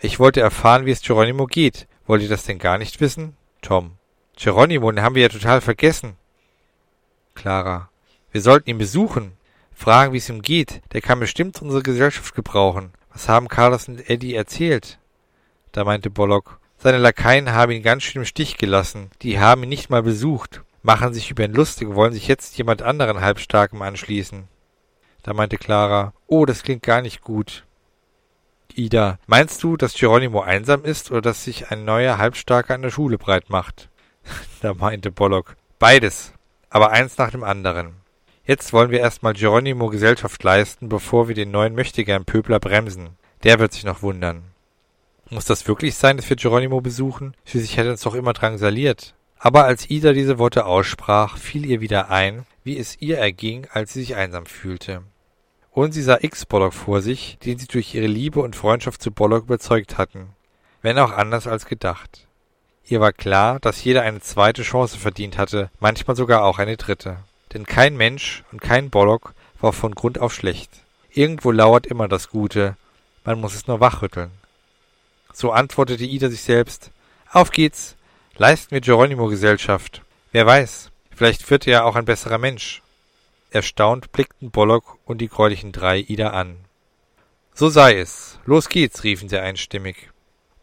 Ich 0.00 0.18
wollte 0.18 0.40
erfahren, 0.40 0.84
wie 0.86 0.90
es 0.90 1.02
Geronimo 1.02 1.46
geht. 1.46 1.88
Wollt 2.06 2.22
ihr 2.22 2.28
das 2.28 2.44
denn 2.44 2.58
gar 2.58 2.78
nicht 2.78 3.00
wissen? 3.00 3.36
Tom. 3.62 3.92
Geronimo, 4.36 4.90
den 4.92 5.02
haben 5.02 5.14
wir 5.14 5.22
ja 5.22 5.28
total 5.28 5.60
vergessen. 5.60 6.16
Clara. 7.34 7.90
Wir 8.30 8.42
sollten 8.42 8.70
ihn 8.70 8.78
besuchen. 8.78 9.32
Fragen, 9.74 10.12
wie 10.12 10.18
es 10.18 10.28
ihm 10.28 10.42
geht. 10.42 10.82
Der 10.92 11.00
kann 11.00 11.18
bestimmt 11.18 11.60
unsere 11.62 11.82
Gesellschaft 11.82 12.34
gebrauchen. 12.34 12.92
Was 13.12 13.28
haben 13.28 13.48
Carlos 13.48 13.88
und 13.88 14.08
Eddie 14.10 14.34
erzählt? 14.34 14.98
Da 15.72 15.84
meinte 15.84 16.10
Bollock. 16.10 16.60
Seine 16.76 16.98
Lakaien 16.98 17.52
haben 17.52 17.72
ihn 17.72 17.82
ganz 17.82 18.04
schön 18.04 18.22
im 18.22 18.26
Stich 18.26 18.58
gelassen. 18.58 19.10
Die 19.22 19.40
haben 19.40 19.64
ihn 19.64 19.68
nicht 19.68 19.90
mal 19.90 20.02
besucht, 20.02 20.62
machen 20.82 21.14
sich 21.14 21.30
über 21.30 21.44
ihn 21.44 21.52
lustig, 21.52 21.88
wollen 21.94 22.12
sich 22.12 22.28
jetzt 22.28 22.56
jemand 22.58 22.82
anderen 22.82 23.20
Halbstarkem 23.20 23.82
anschließen. 23.82 24.46
Da 25.22 25.34
meinte 25.34 25.56
Clara, 25.56 26.12
oh, 26.26 26.46
das 26.46 26.62
klingt 26.62 26.82
gar 26.82 27.02
nicht 27.02 27.22
gut. 27.22 27.64
Ida, 28.74 29.18
meinst 29.26 29.62
du, 29.62 29.76
dass 29.76 29.94
Geronimo 29.94 30.40
einsam 30.40 30.84
ist 30.84 31.10
oder 31.10 31.20
dass 31.20 31.44
sich 31.44 31.70
ein 31.70 31.84
neuer 31.84 32.18
Halbstarker 32.18 32.74
an 32.74 32.82
der 32.82 32.90
Schule 32.90 33.18
breit 33.18 33.50
macht? 33.50 33.88
da 34.62 34.74
meinte 34.74 35.10
Bollock, 35.10 35.56
beides, 35.78 36.32
aber 36.70 36.90
eins 36.90 37.18
nach 37.18 37.30
dem 37.30 37.44
anderen. 37.44 37.94
Jetzt 38.44 38.72
wollen 38.72 38.90
wir 38.90 39.00
erstmal 39.00 39.34
Geronimo 39.34 39.88
Gesellschaft 39.88 40.42
leisten, 40.42 40.88
bevor 40.88 41.28
wir 41.28 41.34
den 41.34 41.50
neuen 41.50 41.74
Möchtegern-Pöbler 41.74 42.60
bremsen. 42.60 43.10
Der 43.42 43.58
wird 43.58 43.72
sich 43.72 43.84
noch 43.84 44.02
wundern. 44.02 44.42
Muss 45.28 45.44
das 45.44 45.68
wirklich 45.68 45.94
sein, 45.96 46.16
dass 46.16 46.30
wir 46.30 46.36
Geronimo 46.36 46.80
besuchen? 46.80 47.34
Schließlich 47.44 47.76
hätte 47.76 47.90
uns 47.90 48.00
doch 48.00 48.14
immer 48.14 48.32
drangsaliert. 48.32 49.14
Aber 49.38 49.64
als 49.64 49.90
Ida 49.90 50.12
diese 50.14 50.38
Worte 50.38 50.64
aussprach, 50.64 51.36
fiel 51.36 51.66
ihr 51.66 51.80
wieder 51.80 52.10
ein, 52.10 52.46
wie 52.68 52.76
es 52.76 53.00
ihr 53.00 53.16
erging, 53.16 53.66
als 53.72 53.94
sie 53.94 54.00
sich 54.00 54.14
einsam 54.14 54.44
fühlte. 54.44 55.02
Und 55.70 55.92
sie 55.92 56.02
sah 56.02 56.18
X-Bollock 56.20 56.74
vor 56.74 57.00
sich, 57.00 57.38
den 57.42 57.58
sie 57.58 57.66
durch 57.66 57.94
ihre 57.94 58.06
Liebe 58.06 58.42
und 58.42 58.56
Freundschaft 58.56 59.00
zu 59.00 59.10
Bollock 59.10 59.44
überzeugt 59.44 59.96
hatten, 59.96 60.34
wenn 60.82 60.98
auch 60.98 61.12
anders 61.12 61.46
als 61.46 61.64
gedacht. 61.64 62.26
Ihr 62.84 63.00
war 63.00 63.14
klar, 63.14 63.58
dass 63.58 63.82
jeder 63.82 64.02
eine 64.02 64.20
zweite 64.20 64.64
Chance 64.64 64.98
verdient 64.98 65.38
hatte, 65.38 65.70
manchmal 65.80 66.14
sogar 66.14 66.44
auch 66.44 66.58
eine 66.58 66.76
dritte. 66.76 67.16
Denn 67.54 67.64
kein 67.64 67.96
Mensch 67.96 68.44
und 68.52 68.60
kein 68.60 68.90
Bollock 68.90 69.32
war 69.62 69.72
von 69.72 69.94
Grund 69.94 70.18
auf 70.18 70.34
schlecht. 70.34 70.70
Irgendwo 71.10 71.50
lauert 71.52 71.86
immer 71.86 72.06
das 72.06 72.28
Gute, 72.28 72.76
man 73.24 73.40
muss 73.40 73.54
es 73.54 73.66
nur 73.66 73.80
wachrütteln. 73.80 74.30
So 75.32 75.52
antwortete 75.52 76.04
Ida 76.04 76.28
sich 76.28 76.42
selbst. 76.42 76.90
Auf 77.32 77.50
geht's. 77.50 77.96
Leisten 78.36 78.72
wir 78.72 78.82
Geronimo 78.82 79.28
Gesellschaft. 79.28 80.02
Wer 80.32 80.44
weiß, 80.44 80.90
vielleicht 81.18 81.50
wird 81.50 81.66
er 81.66 81.84
auch 81.84 81.96
ein 81.96 82.04
besserer 82.04 82.38
Mensch. 82.38 82.80
Erstaunt 83.50 84.12
blickten 84.12 84.52
Bollock 84.52 84.98
und 85.04 85.18
die 85.20 85.28
gräulichen 85.28 85.72
drei 85.72 85.98
Ida 85.98 86.30
an. 86.30 86.56
So 87.54 87.68
sei 87.68 87.98
es. 87.98 88.38
Los 88.44 88.68
geht's, 88.68 89.02
riefen 89.02 89.28
sie 89.28 89.38
einstimmig. 89.38 90.10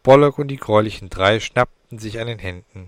Bollock 0.01 0.39
und 0.39 0.47
die 0.47 0.57
gräulichen 0.57 1.09
drei 1.09 1.41
schnappten 1.41 1.99
sich 1.99 2.21
an 2.21 2.27
den 2.27 2.39
Händen. 2.39 2.87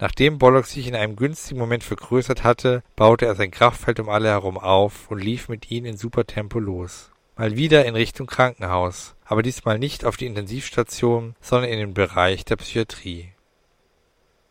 Nachdem 0.00 0.38
Bollock 0.38 0.64
sich 0.64 0.86
in 0.86 0.96
einem 0.96 1.14
günstigen 1.14 1.60
Moment 1.60 1.84
vergrößert 1.84 2.42
hatte, 2.42 2.82
baute 2.96 3.26
er 3.26 3.34
sein 3.34 3.50
Kraftfeld 3.50 4.00
um 4.00 4.08
alle 4.08 4.30
herum 4.30 4.56
auf 4.56 5.10
und 5.10 5.18
lief 5.18 5.50
mit 5.50 5.70
ihnen 5.70 5.86
in 5.86 5.96
Supertempo 5.98 6.58
los. 6.58 7.10
Mal 7.36 7.54
wieder 7.54 7.84
in 7.84 7.96
Richtung 7.96 8.26
Krankenhaus, 8.26 9.14
aber 9.26 9.42
diesmal 9.42 9.78
nicht 9.78 10.06
auf 10.06 10.16
die 10.16 10.26
Intensivstation, 10.26 11.34
sondern 11.42 11.70
in 11.70 11.80
den 11.80 11.92
Bereich 11.92 12.46
der 12.46 12.56
Psychiatrie. 12.56 13.32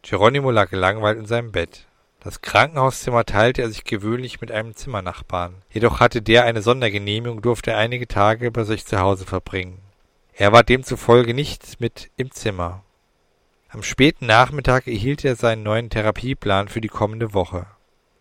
Geronimo 0.04 0.52
lag 0.52 0.70
gelangweilt 0.70 1.18
in 1.18 1.26
seinem 1.26 1.52
Bett. 1.52 1.88
Das 2.24 2.42
Krankenhauszimmer 2.42 3.26
teilte 3.26 3.62
er 3.62 3.70
sich 3.70 3.84
gewöhnlich 3.84 4.40
mit 4.40 4.50
einem 4.50 4.76
Zimmernachbarn. 4.76 5.56
Jedoch 5.70 6.00
hatte 6.00 6.22
der 6.22 6.46
eine 6.46 6.62
Sondergenehmigung, 6.62 7.42
durfte 7.42 7.72
er 7.72 7.78
einige 7.78 8.08
Tage 8.08 8.50
bei 8.50 8.64
sich 8.64 8.86
zu 8.86 9.00
Hause 9.00 9.26
verbringen. 9.26 9.80
Er 10.34 10.54
war 10.54 10.64
demzufolge 10.64 11.34
nicht 11.34 11.82
mit 11.82 12.10
im 12.16 12.32
Zimmer. 12.32 12.82
Am 13.68 13.84
späten 13.84 14.26
Nachmittag 14.26 14.88
erhielt 14.88 15.26
er 15.26 15.36
seinen 15.36 15.64
neuen 15.64 15.90
Therapieplan 15.90 16.70
für 16.70 16.80
die 16.80 16.88
kommende 16.88 17.34
Woche. 17.34 17.66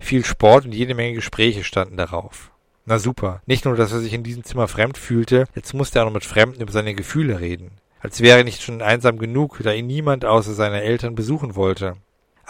Viel 0.01 0.25
Sport 0.25 0.65
und 0.65 0.73
jede 0.73 0.95
Menge 0.95 1.15
Gespräche 1.15 1.63
standen 1.63 1.97
darauf. 1.97 2.51
Na 2.85 2.99
super. 2.99 3.41
Nicht 3.47 3.65
nur, 3.65 3.77
dass 3.77 3.93
er 3.93 4.01
sich 4.01 4.15
in 4.15 4.25
diesem 4.25 4.43
Zimmer 4.43 4.67
fremd 4.67 4.99
fühlte, 4.99 5.47
jetzt 5.55 5.75
musste 5.75 6.01
er 6.01 6.03
auch 6.03 6.07
noch 6.07 6.15
mit 6.15 6.25
Fremden 6.25 6.61
über 6.61 6.73
seine 6.73 6.95
Gefühle 6.95 7.39
reden. 7.39 7.71
Als 8.01 8.21
wäre 8.21 8.39
er 8.39 8.45
nicht 8.45 8.63
schon 8.63 8.83
einsam 8.83 9.19
genug, 9.19 9.61
da 9.63 9.73
ihn 9.73 9.87
niemand 9.87 10.25
außer 10.25 10.55
seiner 10.55 10.83
Eltern 10.83 11.15
besuchen 11.15 11.55
wollte. 11.55 11.97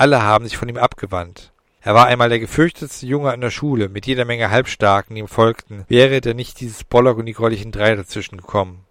Alle 0.02 0.20
haben 0.20 0.46
sich 0.46 0.56
von 0.56 0.68
ihm 0.68 0.78
abgewandt. 0.78 1.52
Er 1.80 1.94
war 1.94 2.06
einmal 2.06 2.28
der 2.28 2.40
gefürchtetste 2.40 3.06
Junge 3.06 3.30
an 3.30 3.40
der 3.40 3.50
Schule, 3.50 3.88
mit 3.88 4.04
jeder 4.04 4.24
Menge 4.24 4.50
Halbstarken, 4.50 5.14
die 5.14 5.20
ihm 5.20 5.28
folgten, 5.28 5.84
wäre 5.86 6.20
da 6.20 6.34
nicht 6.34 6.58
dieses 6.58 6.82
Bollock 6.82 7.18
und 7.18 7.26
die 7.26 7.34
gräulichen 7.34 7.70
Drei 7.70 7.94
dazwischen 7.94 8.36
gekommen. 8.36 8.84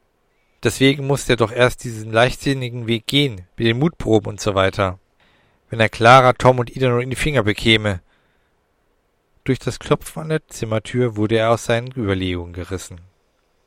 Deswegen 0.63 1.05
musste 1.05 1.33
er 1.33 1.35
doch 1.35 1.51
erst 1.51 1.83
diesen 1.83 2.13
leichtsinnigen 2.13 2.87
Weg 2.87 3.07
gehen, 3.07 3.45
mit 3.57 3.67
den 3.67 3.77
Mutproben 3.77 4.29
und 4.29 4.39
so 4.39 4.55
weiter. 4.55 4.99
Wenn 5.69 5.81
er 5.81 5.89
Clara, 5.89 6.31
Tom 6.31 6.59
und 6.59 6.73
Ida 6.73 6.87
nur 6.87 7.01
in 7.01 7.09
die 7.09 7.17
Finger 7.17 7.43
bekäme, 7.43 7.99
durch 9.43 9.59
das 9.59 9.79
Klopfen 9.79 10.21
an 10.21 10.29
der 10.29 10.47
Zimmertür 10.47 11.17
wurde 11.17 11.39
er 11.39 11.51
aus 11.51 11.65
seinen 11.65 11.91
Überlegungen 11.91 12.53
gerissen. 12.53 13.01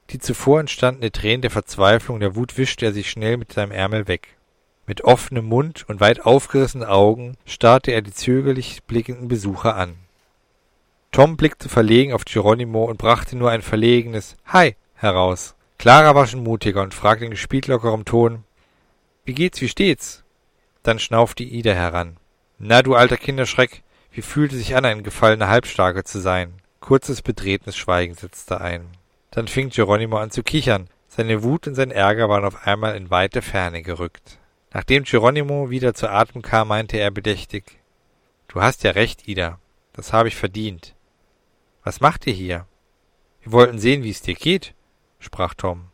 Die 0.08 0.18
zuvor 0.18 0.60
entstandene 0.60 1.12
Tränen 1.12 1.42
der 1.42 1.50
Verzweiflung 1.50 2.14
und 2.14 2.20
der 2.22 2.36
Wut 2.36 2.56
wischte 2.56 2.86
er 2.86 2.94
sich 2.94 3.10
schnell 3.10 3.36
mit 3.36 3.52
seinem 3.52 3.72
Ärmel 3.72 4.08
weg. 4.08 4.38
Mit 4.86 5.02
offenem 5.04 5.46
Mund 5.46 5.88
und 5.88 6.00
weit 6.00 6.26
aufgerissenen 6.26 6.86
Augen 6.86 7.36
starrte 7.46 7.92
er 7.92 8.02
die 8.02 8.12
zögerlich 8.12 8.82
blickenden 8.84 9.28
Besucher 9.28 9.76
an. 9.76 9.96
Tom 11.10 11.36
blickte 11.36 11.68
verlegen 11.68 12.12
auf 12.12 12.24
Geronimo 12.24 12.84
und 12.84 12.98
brachte 12.98 13.36
nur 13.36 13.50
ein 13.50 13.62
verlegenes 13.62 14.36
Hi 14.46 14.76
heraus. 14.94 15.54
Clara 15.78 16.14
war 16.14 16.26
schon 16.26 16.42
mutiger 16.42 16.82
und 16.82 16.92
fragte 16.92 17.24
in 17.24 17.30
gespielt 17.30 17.66
lockerem 17.66 18.04
Ton 18.04 18.44
Wie 19.24 19.32
geht's, 19.32 19.60
wie 19.60 19.68
steht's? 19.68 20.22
Dann 20.82 20.98
schnaufte 20.98 21.44
Ida 21.44 21.72
heran. 21.72 22.18
Na, 22.58 22.82
du 22.82 22.94
alter 22.94 23.16
Kinderschreck, 23.16 23.82
wie 24.12 24.22
fühlte 24.22 24.56
sich 24.56 24.76
an, 24.76 24.84
ein 24.84 25.02
gefallener 25.02 25.48
Halbstarke 25.48 26.04
zu 26.04 26.20
sein? 26.20 26.54
Kurzes, 26.80 27.22
betretenes 27.22 27.76
Schweigen 27.76 28.14
setzte 28.14 28.60
ein. 28.60 28.86
Dann 29.30 29.48
fing 29.48 29.70
Geronimo 29.70 30.18
an 30.18 30.30
zu 30.30 30.42
kichern. 30.42 30.88
Seine 31.08 31.42
Wut 31.42 31.66
und 31.66 31.74
sein 31.74 31.90
Ärger 31.90 32.28
waren 32.28 32.44
auf 32.44 32.66
einmal 32.66 32.96
in 32.96 33.10
weite 33.10 33.40
Ferne 33.40 33.82
gerückt. 33.82 34.38
Nachdem 34.74 35.04
Geronimo 35.04 35.70
wieder 35.70 35.94
zu 35.94 36.10
Atem 36.10 36.42
kam, 36.42 36.68
meinte 36.68 36.98
er 36.98 37.12
bedächtig. 37.12 37.78
Du 38.48 38.60
hast 38.60 38.82
ja 38.82 38.90
recht, 38.90 39.28
Ida. 39.28 39.60
Das 39.92 40.12
habe 40.12 40.26
ich 40.26 40.34
verdient. 40.34 40.96
Was 41.84 42.00
macht 42.00 42.26
ihr 42.26 42.32
hier? 42.32 42.66
Wir 43.42 43.52
wollten 43.52 43.78
sehen, 43.78 44.02
wie 44.02 44.10
es 44.10 44.20
dir 44.20 44.34
geht, 44.34 44.74
sprach 45.20 45.54
Tom. 45.54 45.90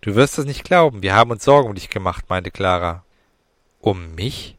Du 0.00 0.14
wirst 0.14 0.38
es 0.38 0.44
nicht 0.44 0.62
glauben, 0.62 1.02
wir 1.02 1.14
haben 1.14 1.32
uns 1.32 1.44
Sorgen 1.44 1.68
um 1.68 1.74
dich 1.74 1.90
gemacht, 1.90 2.26
meinte 2.28 2.52
Clara. 2.52 3.04
Um 3.80 4.14
mich? 4.14 4.56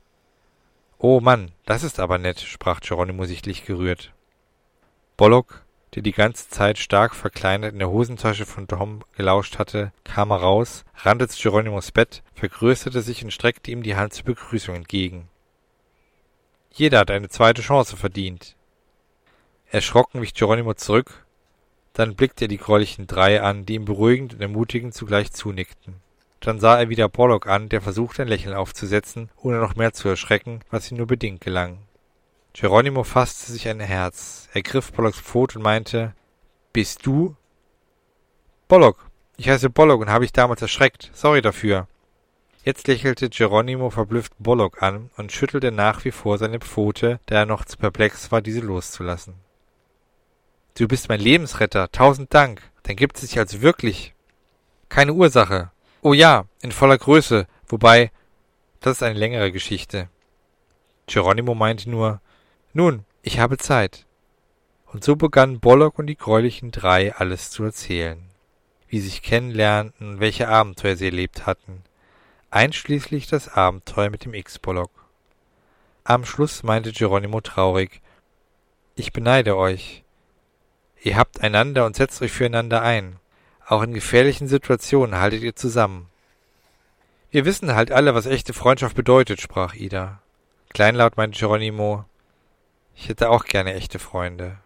Oh 0.98 1.22
Mann, 1.22 1.52
das 1.66 1.84
ist 1.84 2.00
aber 2.00 2.18
nett, 2.18 2.42
sprach 2.42 2.82
Geronimo 2.82 3.24
sichtlich 3.24 3.64
gerührt. 3.64 4.12
Bollock, 5.16 5.64
der 5.96 6.04
die 6.04 6.12
ganze 6.12 6.50
Zeit 6.50 6.78
stark 6.78 7.16
verkleinert 7.16 7.72
in 7.72 7.80
der 7.80 7.90
Hosentasche 7.90 8.46
von 8.46 8.68
Tom 8.68 9.04
gelauscht 9.16 9.58
hatte, 9.58 9.94
kam 10.04 10.30
heraus, 10.30 10.84
rannte 10.98 11.30
zu 11.30 11.42
Geronimos 11.42 11.92
Bett, 11.92 12.22
vergrößerte 12.34 13.02
sich 13.02 13.24
und 13.24 13.32
streckte 13.32 13.72
ihm 13.72 13.82
die 13.82 13.96
Hand 13.96 14.14
zur 14.14 14.26
Begrüßung 14.26 14.76
entgegen. 14.76 15.30
Jeder 16.72 17.00
hat 17.00 17.12
eine 17.12 17.30
zweite 17.30 17.62
Chance 17.62 17.96
verdient. 17.96 18.56
Erschrocken 19.72 20.22
wich 20.22 20.34
Geronimo 20.34 20.74
zurück, 20.74 21.26
dann 21.94 22.16
blickte 22.16 22.46
er 22.46 22.50
die 22.50 22.58
gräulichen 22.58 23.08
drei 23.08 23.42
an, 23.42 23.66
die 23.66 23.76
ihm 23.76 23.86
beruhigend 23.86 24.34
und 24.34 24.42
ermutigend 24.42 24.94
zugleich 24.94 25.32
zunickten. 25.32 25.96
Dann 26.42 26.60
sah 26.60 26.78
er 26.78 26.90
wieder 26.90 27.08
Pollock 27.08 27.48
an, 27.48 27.70
der 27.70 27.82
versuchte 27.82 28.22
ein 28.22 28.28
Lächeln 28.28 28.54
aufzusetzen, 28.54 29.30
ohne 29.38 29.60
noch 29.60 29.78
mehr 29.78 29.94
zu 29.94 30.10
erschrecken, 30.10 30.60
was 30.70 30.92
ihm 30.92 30.98
nur 30.98 31.08
bedingt 31.08 31.40
gelang. 31.40 31.80
Geronimo 32.58 33.04
fasste 33.04 33.52
sich 33.52 33.68
ein 33.68 33.82
Herz, 33.82 34.48
ergriff 34.54 34.94
Pollocks 34.94 35.20
Pfot 35.20 35.58
und 35.58 35.62
meinte, 35.62 36.14
Bist 36.72 37.06
du? 37.06 37.36
Pollock, 38.70 39.12
ich 39.36 39.50
heiße 39.50 39.70
Pollock 39.70 40.00
und 40.00 40.10
habe 40.10 40.24
dich 40.24 40.32
damals 40.32 40.62
erschreckt. 40.62 41.12
Sorry 41.14 41.42
dafür. 41.42 41.90
Jetzt 42.64 42.88
lächelte 42.88 43.30
Geronimo 43.30 43.90
verblüfft 43.90 44.32
Pollock 44.42 44.82
an 44.82 45.10
und 45.18 45.34
schüttelte 45.34 45.74
nach 45.74 46.06
wie 46.06 46.12
vor 46.12 46.38
seine 46.38 46.60
Pfote, 46.60 47.20
da 47.26 47.40
er 47.40 47.46
noch 47.46 47.66
zu 47.66 47.76
perplex 47.76 48.32
war, 48.32 48.42
diese 48.42 48.62
loszulassen. 48.62 49.34
Du 50.76 50.88
bist 50.88 51.10
mein 51.10 51.20
Lebensretter, 51.20 51.92
tausend 51.92 52.34
Dank. 52.34 52.62
Dann 52.84 52.96
gibt 52.96 53.18
es 53.18 53.24
dich 53.24 53.38
also 53.38 53.62
wirklich. 53.62 54.14
Keine 54.88 55.12
Ursache. 55.12 55.72
Oh 56.02 56.14
ja, 56.14 56.46
in 56.62 56.72
voller 56.72 56.98
Größe, 56.98 57.48
wobei, 57.68 58.14
das 58.80 58.94
ist 58.94 59.04
eine 59.04 59.20
längere 59.20 59.52
Geschichte. 59.52 60.08
Geronimo 61.06 61.54
meinte 61.54 61.90
nur, 61.90 62.22
nun, 62.76 63.06
ich 63.22 63.40
habe 63.40 63.58
Zeit. 63.58 64.06
Und 64.86 65.02
so 65.02 65.16
begannen 65.16 65.62
Bollock 65.62 65.98
und 65.98 66.08
die 66.08 66.18
gräulichen 66.18 66.72
drei 66.72 67.16
alles 67.16 67.50
zu 67.50 67.64
erzählen, 67.64 68.22
wie 68.90 69.00
sie 69.00 69.08
sich 69.08 69.22
kennenlernten 69.22 70.10
und 70.10 70.20
welche 70.20 70.50
Abenteuer 70.50 70.98
sie 70.98 71.06
erlebt 71.06 71.46
hatten, 71.46 71.84
einschließlich 72.52 73.28
das 73.28 73.48
Abenteuer 73.48 74.10
mit 74.10 74.26
dem 74.26 74.34
X-Bollock. 74.34 74.92
Am 76.04 76.26
Schluss 76.26 76.64
meinte 76.64 76.92
Geronimo 76.92 77.40
traurig, 77.40 78.02
ich 78.96 79.14
beneide 79.14 79.56
euch. 79.56 80.04
Ihr 81.02 81.16
habt 81.16 81.40
einander 81.40 81.86
und 81.86 81.96
setzt 81.96 82.22
euch 82.22 82.34
füreinander 82.34 82.82
ein. 82.82 83.16
Auch 83.66 83.84
in 83.84 83.94
gefährlichen 83.94 84.50
Situationen 84.50 85.16
haltet 85.22 85.44
ihr 85.44 85.56
zusammen. 85.56 86.08
Wir 87.32 87.46
wissen 87.46 87.74
halt 87.74 87.94
alle, 87.94 88.14
was 88.16 88.26
echte 88.26 88.52
Freundschaft 88.52 88.98
bedeutet, 88.98 89.40
sprach 89.40 89.76
Ida. 89.76 90.22
Kleinlaut 90.74 91.16
meinte 91.16 91.40
Geronimo, 91.40 92.04
ich 92.96 93.10
hätte 93.10 93.30
auch 93.30 93.46
gerne 93.46 93.74
echte 93.74 94.00
Freunde. 94.00 94.58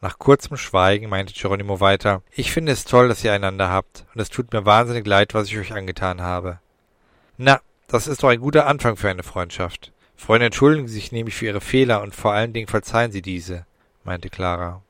Nach 0.00 0.18
kurzem 0.18 0.56
Schweigen 0.56 1.08
meinte 1.08 1.32
Geronimo 1.32 1.80
weiter, 1.80 2.22
ich 2.30 2.52
finde 2.52 2.72
es 2.72 2.84
toll, 2.84 3.08
dass 3.08 3.24
ihr 3.24 3.32
einander 3.32 3.70
habt, 3.70 4.04
und 4.14 4.20
es 4.20 4.28
tut 4.28 4.52
mir 4.52 4.66
wahnsinnig 4.66 5.06
leid, 5.06 5.32
was 5.32 5.48
ich 5.48 5.58
euch 5.58 5.72
angetan 5.72 6.20
habe. 6.20 6.60
Na, 7.38 7.60
das 7.88 8.06
ist 8.06 8.22
doch 8.22 8.28
ein 8.28 8.40
guter 8.40 8.66
Anfang 8.66 8.96
für 8.96 9.08
eine 9.08 9.22
Freundschaft. 9.22 9.92
Freunde 10.14 10.46
entschuldigen 10.46 10.88
sich 10.88 11.10
nämlich 11.10 11.34
für 11.34 11.46
ihre 11.46 11.60
Fehler 11.60 12.02
und 12.02 12.14
vor 12.14 12.32
allen 12.32 12.52
Dingen 12.52 12.68
verzeihen 12.68 13.12
sie 13.12 13.22
diese, 13.22 13.66
meinte 14.04 14.28
Clara. 14.28 14.82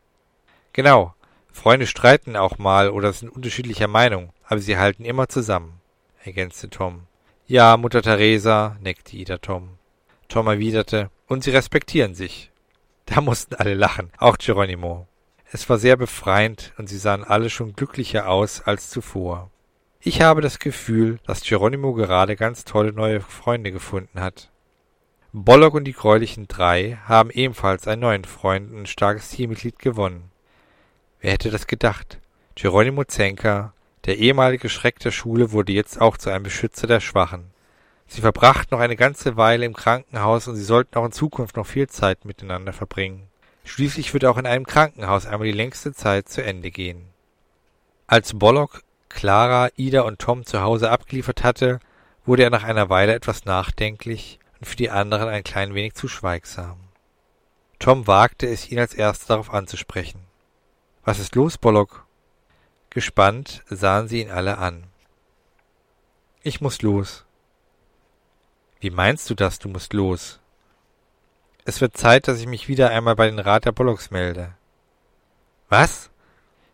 Genau, 0.73 1.15
Freunde 1.53 1.87
streiten 1.87 2.37
auch 2.37 2.59
mal 2.59 2.91
oder 2.91 3.13
sind 3.13 3.29
unterschiedlicher 3.29 3.89
Meinung, 3.89 4.33
aber 4.45 4.61
sie 4.61 4.77
halten 4.77 5.05
immer 5.05 5.29
zusammen, 5.29 5.81
ergänzte 6.25 6.69
Tom. 6.69 7.07
Ja, 7.47 7.77
Mutter 7.77 8.03
Teresa, 8.03 8.77
neckte 8.81 9.17
Ida 9.17 9.39
Tom. 9.39 9.79
Tom 10.29 10.49
erwiderte, 10.49 11.11
und 11.27 11.45
sie 11.45 11.51
respektieren 11.51 12.15
sich. 12.15 12.51
Da 13.07 13.21
mussten 13.21 13.55
alle 13.55 13.75
lachen, 13.75 14.11
auch 14.19 14.39
Geronimo. 14.39 15.07
Es 15.51 15.69
war 15.69 15.79
sehr 15.79 15.97
befreiend 15.97 16.73
und 16.79 16.89
sie 16.89 16.99
sahen 16.99 17.25
alle 17.25 17.51
schon 17.51 17.75
glücklicher 17.75 18.29
aus 18.29 18.63
als 18.63 18.91
zuvor. 18.91 19.51
Ich 20.01 20.21
habe 20.21 20.41
das 20.41 20.59
Gefühl, 20.59 21.19
dass 21.27 21.43
Geronimo 21.43 21.95
gerade 21.95 22.37
ganz 22.37 22.65
tolle 22.65 22.93
neue 22.93 23.21
Freunde 23.21 23.73
gefunden 23.73 24.21
hat. 24.21 24.51
Bollock 25.33 25.75
und 25.75 25.85
die 25.85 25.93
gräulichen 25.93 26.47
drei 26.47 26.99
haben 27.07 27.31
ebenfalls 27.31 27.89
einen 27.89 28.03
neuen 28.03 28.25
Freund 28.25 28.71
und 28.71 28.81
ein 28.81 28.87
starkes 28.87 29.31
Teammitglied 29.31 29.79
gewonnen. 29.79 30.31
Wer 31.21 31.33
hätte 31.33 31.51
das 31.51 31.67
gedacht? 31.67 32.21
Geronimo 32.55 33.05
Zenker, 33.05 33.73
der 34.05 34.19
ehemalige 34.19 34.69
Schreck 34.69 34.99
der 34.99 35.11
Schule, 35.11 35.53
wurde 35.53 35.73
jetzt 35.73 36.01
auch 36.01 36.19
zu 36.19 36.31
einem 36.31 36.45
Beschützer 36.45 36.87
der 36.87 37.01
Schwachen. 37.01 37.54
Sie 38.07 38.21
verbrachten 38.21 38.69
noch 38.71 38.81
eine 38.81 38.97
ganze 38.97 39.37
Weile 39.37 39.65
im 39.65 39.75
Krankenhaus 39.75 40.49
und 40.49 40.57
sie 40.57 40.65
sollten 40.65 40.97
auch 40.97 41.05
in 41.05 41.13
Zukunft 41.13 41.57
noch 41.57 41.67
viel 41.67 41.89
Zeit 41.89 42.25
miteinander 42.25 42.73
verbringen. 42.73 43.29
Schließlich 43.65 44.13
wird 44.13 44.25
auch 44.27 44.37
in 44.37 44.47
einem 44.47 44.67
Krankenhaus 44.67 45.27
einmal 45.27 45.47
die 45.47 45.53
längste 45.53 45.93
Zeit 45.93 46.29
zu 46.29 46.45
Ende 46.45 46.71
gehen. 46.71 47.09
Als 48.07 48.39
Bollock 48.39 48.83
Clara, 49.09 49.69
Ida 49.77 50.03
und 50.03 50.19
Tom 50.19 50.45
zu 50.45 50.61
Hause 50.61 50.91
abgeliefert 50.91 51.43
hatte, 51.43 51.81
wurde 52.27 52.43
er 52.43 52.51
nach 52.51 52.65
einer 52.65 52.91
Weile 52.91 53.15
etwas 53.15 53.45
nachdenklich 53.45 54.39
und 54.61 54.67
für 54.67 54.77
die 54.77 54.91
anderen 54.91 55.29
ein 55.29 55.45
klein 55.45 55.75
wenig 55.75 55.95
zu 55.95 56.09
schweigsam. 56.09 56.77
Tom 57.79 58.07
wagte 58.07 58.47
es, 58.47 58.71
ihn 58.71 58.79
als 58.79 58.95
erster 58.95 59.29
darauf 59.29 59.53
anzusprechen. 59.53 60.21
Was 61.05 61.19
ist 61.19 61.35
los, 61.35 61.59
Bollock? 61.59 62.07
Gespannt 62.91 63.63
sahen 63.69 64.09
sie 64.09 64.21
ihn 64.23 64.31
alle 64.31 64.59
an. 64.59 64.85
Ich 66.43 66.61
muss 66.61 66.83
los. 66.83 67.25
Wie 68.85 68.91
meinst 68.91 69.31
du 69.31 69.35
das, 69.35 69.59
du 69.59 69.71
musst 69.71 69.95
los? 69.95 70.41
Es 71.65 71.81
wird 71.81 71.97
Zeit, 71.97 72.29
dass 72.29 72.39
ich 72.39 72.47
mich 72.47 72.69
wieder 72.69 72.91
einmal 72.91 73.17
bei 73.17 73.31
den 73.31 73.39
Rat 73.39 73.65
der 73.65 73.73
Bollocks 73.73 74.11
melde. 74.11 74.53
Was? 75.71 76.11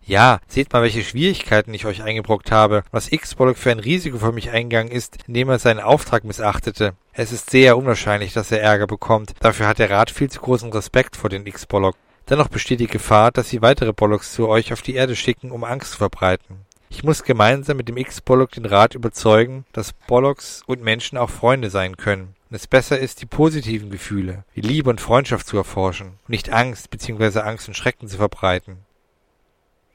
Ja, 0.03 0.41
seht 0.49 0.73
mal, 0.73 0.83
welche 0.83 1.05
Schwierigkeiten 1.05 1.73
ich 1.73 1.87
euch 1.87 2.03
eingebrockt 2.03 2.51
habe, 2.51 2.83
was 2.91 3.13
X-Bollock 3.13 3.57
für 3.57 3.71
ein 3.71 3.79
Risiko 3.79 4.19
für 4.19 4.33
mich 4.33 4.51
eingegangen 4.51 4.91
ist, 4.91 5.19
indem 5.29 5.51
er 5.51 5.61
seinen 5.61 5.79
Auftrag 5.79 6.25
missachtete. 6.25 6.95
Es 7.13 7.31
ist 7.31 7.49
sehr 7.49 7.77
unwahrscheinlich, 7.79 8.33
dass 8.33 8.51
er 8.51 8.61
Ärger 8.61 8.89
bekommt. 8.89 9.35
Dafür 9.39 9.69
hat 9.69 9.79
der 9.79 9.91
Rat 9.91 10.11
viel 10.11 10.33
zu 10.33 10.41
großen 10.41 10.73
Respekt 10.73 11.15
vor 11.15 11.31
den 11.31 11.47
X-Bollock. 11.47 11.95
Dennoch 12.29 12.49
besteht 12.49 12.81
die 12.81 12.89
Gefahr, 12.89 13.31
dass 13.31 13.51
sie 13.51 13.63
weitere 13.63 13.93
Bollocks 13.93 14.35
zu 14.35 14.49
euch 14.49 14.73
auf 14.73 14.83
die 14.83 14.97
Erde 14.97 15.15
schicken, 15.15 15.53
um 15.53 15.63
Angst 15.63 15.93
zu 15.93 15.99
verbreiten. 15.99 16.67
Ich 16.93 17.05
muss 17.05 17.23
gemeinsam 17.23 17.77
mit 17.77 17.89
dem 17.89 17.97
X-Bollock 17.97 18.51
den 18.51 18.67
Rat 18.67 18.95
überzeugen, 18.95 19.65
dass 19.73 19.93
Bollocks 19.93 20.63
und 20.67 20.83
Menschen 20.83 21.17
auch 21.17 21.31
Freunde 21.31 21.71
sein 21.71 21.97
können 21.97 22.35
und 22.51 22.57
es 22.57 22.67
besser 22.67 22.99
ist, 22.99 23.23
die 23.23 23.27
positiven 23.27 23.91
Gefühle 23.91 24.45
wie 24.55 24.61
Liebe 24.61 24.91
und 24.91 25.01
Freundschaft 25.01 25.47
zu 25.47 25.57
erforschen 25.57 26.09
und 26.09 26.29
nicht 26.29 26.51
Angst 26.53 26.91
bzw. 26.91 27.41
Angst 27.41 27.69
und 27.69 27.75
Schrecken 27.75 28.09
zu 28.09 28.17
verbreiten. 28.17 28.79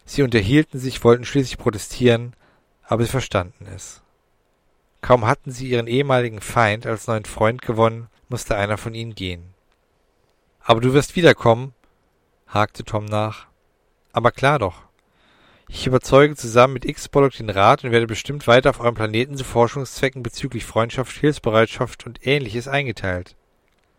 Sie 0.06 0.24
unterhielten 0.24 0.80
sich, 0.80 1.04
wollten 1.04 1.26
schließlich 1.26 1.58
protestieren, 1.58 2.34
aber 2.82 3.04
sie 3.04 3.10
verstanden 3.10 3.68
es. 3.76 4.02
Kaum 5.02 5.26
hatten 5.26 5.52
sie 5.52 5.70
ihren 5.70 5.88
ehemaligen 5.88 6.40
Feind 6.40 6.88
als 6.88 7.08
neuen 7.08 7.26
Freund 7.26 7.62
gewonnen, 7.62 8.08
musste 8.30 8.56
einer 8.56 8.78
von 8.78 8.96
ihnen 8.96 9.16
gehen. 9.16 9.54
Aber 10.62 10.80
du 10.80 10.94
wirst 10.94 11.16
wiederkommen, 11.18 11.74
hakte 12.48 12.86
Tom 12.86 13.06
nach. 13.06 13.48
Aber 14.14 14.32
klar 14.32 14.60
doch. 14.60 14.86
Ich 15.68 15.88
überzeuge 15.88 16.36
zusammen 16.36 16.74
mit 16.74 16.86
X-Bollock 16.86 17.34
den 17.34 17.50
Rat 17.50 17.84
und 17.84 17.92
werde 17.92 18.08
bestimmt 18.08 18.48
weiter 18.48 18.70
auf 18.70 18.80
eurem 18.80 18.96
Planeten 18.96 19.36
zu 19.36 19.44
Forschungszwecken 19.44 20.22
bezüglich 20.22 20.64
Freundschaft, 20.64 21.18
Hilfsbereitschaft 21.18 22.06
und 22.06 22.26
ähnliches 22.26 22.68
eingeteilt. 22.68 23.36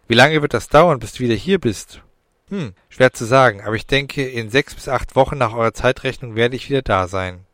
Wie 0.09 0.15
lange 0.15 0.41
wird 0.43 0.55
das 0.55 0.69
dauern, 0.69 1.01
bis 1.01 1.13
du 1.15 1.21
wieder 1.21 1.35
hier 1.35 1.59
bist? 1.59 2.03
Hm, 2.49 2.75
schwer 2.89 3.13
zu 3.13 3.25
sagen, 3.25 3.61
aber 3.63 3.75
ich 3.75 3.87
denke, 3.87 4.25
in 4.27 4.51
sechs 4.51 4.75
bis 4.75 4.89
acht 4.89 5.17
Wochen 5.17 5.37
nach 5.37 5.53
eurer 5.53 5.75
Zeitrechnung 5.75 6.37
werde 6.37 6.55
ich 6.55 6.71
wieder 6.71 6.83
da 6.83 7.09
sein. 7.09 7.45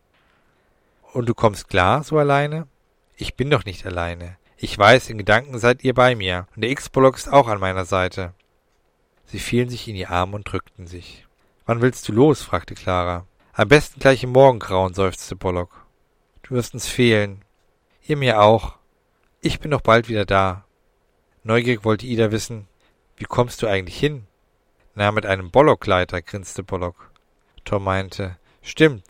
Und 1.14 1.29
du 1.29 1.35
kommst 1.35 1.68
klar, 1.68 2.05
so 2.05 2.18
alleine? 2.18 2.66
Ich 3.16 3.35
bin 3.35 3.51
doch 3.51 3.64
nicht 3.64 3.87
alleine. 3.87 4.37
Ich 4.59 4.79
weiß, 4.79 5.09
in 5.09 5.18
Gedanken 5.18 5.59
seid 5.59 5.83
ihr 5.83 5.94
bei 5.94 6.14
mir, 6.14 6.46
und 6.55 6.62
der 6.62 6.70
X-Bollock 6.70 7.16
ist 7.16 7.33
auch 7.33 7.48
an 7.48 7.59
meiner 7.59 7.87
Seite. 7.87 8.35
Sie 9.25 9.38
fielen 9.38 9.70
sich 9.70 9.88
in 9.88 9.94
die 9.94 10.07
Arme 10.07 10.37
und 10.37 10.44
drückten 10.44 10.87
sich. 10.87 11.27
Wann 11.64 11.81
willst 11.81 12.07
du 12.09 12.12
los? 12.12 12.42
fragte 12.42 12.75
Clara. 12.75 13.27
Am 13.55 13.69
besten 13.69 14.01
gleich 14.01 14.23
im 14.23 14.31
Morgengrauen, 14.31 14.95
seufzte 14.95 15.37
Pollock. 15.37 15.85
Du 16.43 16.55
wirst 16.55 16.73
uns 16.73 16.88
fehlen. 16.88 17.45
Ihr 18.03 18.17
mir 18.17 18.41
auch. 18.41 18.77
Ich 19.43 19.61
bin 19.61 19.73
doch 19.73 19.83
bald 19.83 20.09
wieder 20.09 20.25
da. 20.25 20.65
Neugierig 21.43 21.85
wollte 21.85 22.07
Ida 22.07 22.33
wissen, 22.33 22.67
wie 23.19 23.25
kommst 23.25 23.61
du 23.61 23.67
eigentlich 23.67 23.99
hin? 23.99 24.27
Na, 24.95 25.12
mit 25.12 25.27
einem 25.27 25.51
Bollockleiter, 25.51 26.23
grinste 26.23 26.62
Bollock. 26.62 27.11
Tom 27.67 27.85
meinte, 27.85 28.38
stimmt. 28.62 29.05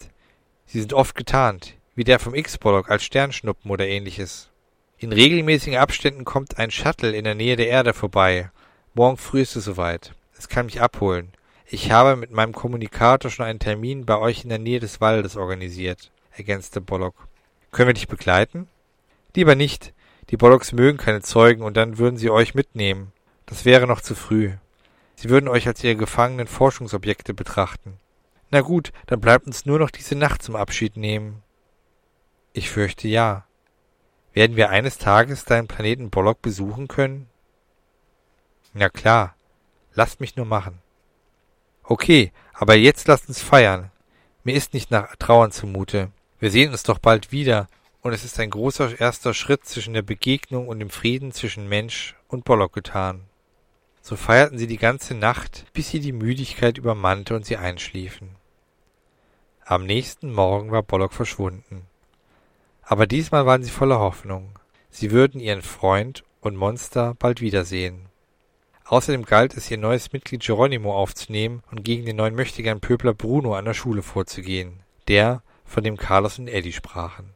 Sie 0.66 0.80
sind 0.80 0.92
oft 0.92 1.14
getarnt, 1.14 1.76
wie 1.94 2.02
der 2.02 2.18
vom 2.18 2.34
X-Bollock 2.34 2.90
als 2.90 3.04
Sternschnuppen 3.04 3.70
oder 3.70 3.86
ähnliches. 3.86 4.50
In 4.98 5.12
regelmäßigen 5.12 5.78
Abständen 5.78 6.24
kommt 6.24 6.58
ein 6.58 6.72
Shuttle 6.72 7.12
in 7.12 7.22
der 7.22 7.36
Nähe 7.36 7.54
der 7.54 7.68
Erde 7.68 7.94
vorbei. 7.94 8.50
Morgen 8.92 9.18
früh 9.18 9.42
ist 9.42 9.54
es 9.54 9.66
soweit. 9.66 10.16
Es 10.36 10.48
kann 10.48 10.66
mich 10.66 10.80
abholen. 10.80 11.32
Ich 11.66 11.90
habe 11.90 12.16
mit 12.16 12.30
meinem 12.30 12.52
Kommunikator 12.52 13.30
schon 13.30 13.46
einen 13.46 13.58
Termin 13.58 14.04
bei 14.04 14.18
euch 14.18 14.42
in 14.44 14.50
der 14.50 14.58
Nähe 14.58 14.80
des 14.80 15.00
Waldes 15.00 15.36
organisiert, 15.36 16.10
ergänzte 16.32 16.80
Bollock. 16.80 17.14
Können 17.70 17.88
wir 17.88 17.94
dich 17.94 18.08
begleiten? 18.08 18.68
Lieber 19.34 19.54
nicht. 19.54 19.94
Die 20.30 20.36
Bollocks 20.36 20.72
mögen 20.72 20.98
keine 20.98 21.22
Zeugen 21.22 21.62
und 21.62 21.76
dann 21.76 21.98
würden 21.98 22.16
sie 22.16 22.30
euch 22.30 22.54
mitnehmen. 22.54 23.12
Das 23.46 23.64
wäre 23.64 23.86
noch 23.86 24.00
zu 24.00 24.14
früh. 24.14 24.52
Sie 25.14 25.30
würden 25.30 25.48
euch 25.48 25.66
als 25.66 25.82
ihre 25.82 25.96
gefangenen 25.96 26.46
Forschungsobjekte 26.46 27.34
betrachten. 27.34 27.98
Na 28.50 28.60
gut, 28.60 28.92
dann 29.06 29.20
bleibt 29.20 29.46
uns 29.46 29.66
nur 29.66 29.78
noch 29.78 29.90
diese 29.90 30.14
Nacht 30.14 30.42
zum 30.42 30.56
Abschied 30.56 30.96
nehmen. 30.96 31.42
Ich 32.52 32.70
fürchte 32.70 33.08
ja. 33.08 33.46
Werden 34.34 34.56
wir 34.56 34.70
eines 34.70 34.98
Tages 34.98 35.44
deinen 35.44 35.68
Planeten 35.68 36.10
Bollock 36.10 36.42
besuchen 36.42 36.88
können? 36.88 37.28
Na 38.74 38.88
klar. 38.88 39.34
Lasst 39.94 40.20
mich 40.20 40.36
nur 40.36 40.46
machen. 40.46 40.78
Okay, 41.92 42.32
aber 42.54 42.74
jetzt 42.74 43.06
lasst 43.06 43.28
uns 43.28 43.42
feiern. 43.42 43.90
Mir 44.44 44.54
ist 44.54 44.72
nicht 44.72 44.90
nach 44.90 45.14
Trauern 45.16 45.52
zumute. 45.52 46.10
Wir 46.38 46.50
sehen 46.50 46.70
uns 46.70 46.84
doch 46.84 46.98
bald 46.98 47.32
wieder, 47.32 47.66
und 48.00 48.14
es 48.14 48.24
ist 48.24 48.40
ein 48.40 48.48
großer 48.48 48.98
erster 48.98 49.34
Schritt 49.34 49.66
zwischen 49.66 49.92
der 49.92 50.00
Begegnung 50.00 50.68
und 50.68 50.78
dem 50.78 50.88
Frieden 50.88 51.32
zwischen 51.32 51.68
Mensch 51.68 52.16
und 52.28 52.46
Bollock 52.46 52.72
getan. 52.72 53.24
So 54.00 54.16
feierten 54.16 54.56
sie 54.56 54.66
die 54.66 54.78
ganze 54.78 55.14
Nacht, 55.14 55.66
bis 55.74 55.90
sie 55.90 56.00
die 56.00 56.12
Müdigkeit 56.12 56.78
übermannte 56.78 57.36
und 57.36 57.44
sie 57.44 57.58
einschliefen. 57.58 58.36
Am 59.62 59.84
nächsten 59.84 60.32
Morgen 60.32 60.70
war 60.70 60.82
Bollock 60.82 61.12
verschwunden. 61.12 61.82
Aber 62.80 63.06
diesmal 63.06 63.44
waren 63.44 63.62
sie 63.62 63.70
voller 63.70 63.98
Hoffnung. 63.98 64.58
Sie 64.88 65.10
würden 65.10 65.42
ihren 65.42 65.60
Freund 65.60 66.24
und 66.40 66.56
Monster 66.56 67.16
bald 67.18 67.42
wiedersehen. 67.42 68.06
Außerdem 68.92 69.24
galt 69.24 69.56
es, 69.56 69.70
ihr 69.70 69.78
neues 69.78 70.12
Mitglied 70.12 70.42
Geronimo 70.42 70.94
aufzunehmen 70.94 71.62
und 71.70 71.82
gegen 71.82 72.04
den 72.04 72.16
neuen 72.16 72.34
Möchtegern-Pöbler 72.34 73.14
Bruno 73.14 73.54
an 73.54 73.64
der 73.64 73.72
Schule 73.72 74.02
vorzugehen, 74.02 74.80
der, 75.08 75.42
von 75.64 75.82
dem 75.82 75.96
Carlos 75.96 76.38
und 76.38 76.46
Eddie 76.46 76.74
sprachen. 76.74 77.30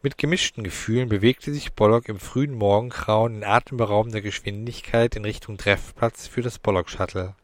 Mit 0.00 0.16
gemischten 0.16 0.64
Gefühlen 0.64 1.10
bewegte 1.10 1.52
sich 1.52 1.74
Bollock 1.74 2.08
im 2.08 2.18
frühen 2.18 2.54
Morgengrauen 2.54 3.34
in 3.34 3.44
atemberaubender 3.44 4.22
Geschwindigkeit 4.22 5.14
in 5.14 5.26
Richtung 5.26 5.58
Treffplatz 5.58 6.26
für 6.26 6.40
das 6.40 6.58
Bollock-Shuttle. 6.58 7.34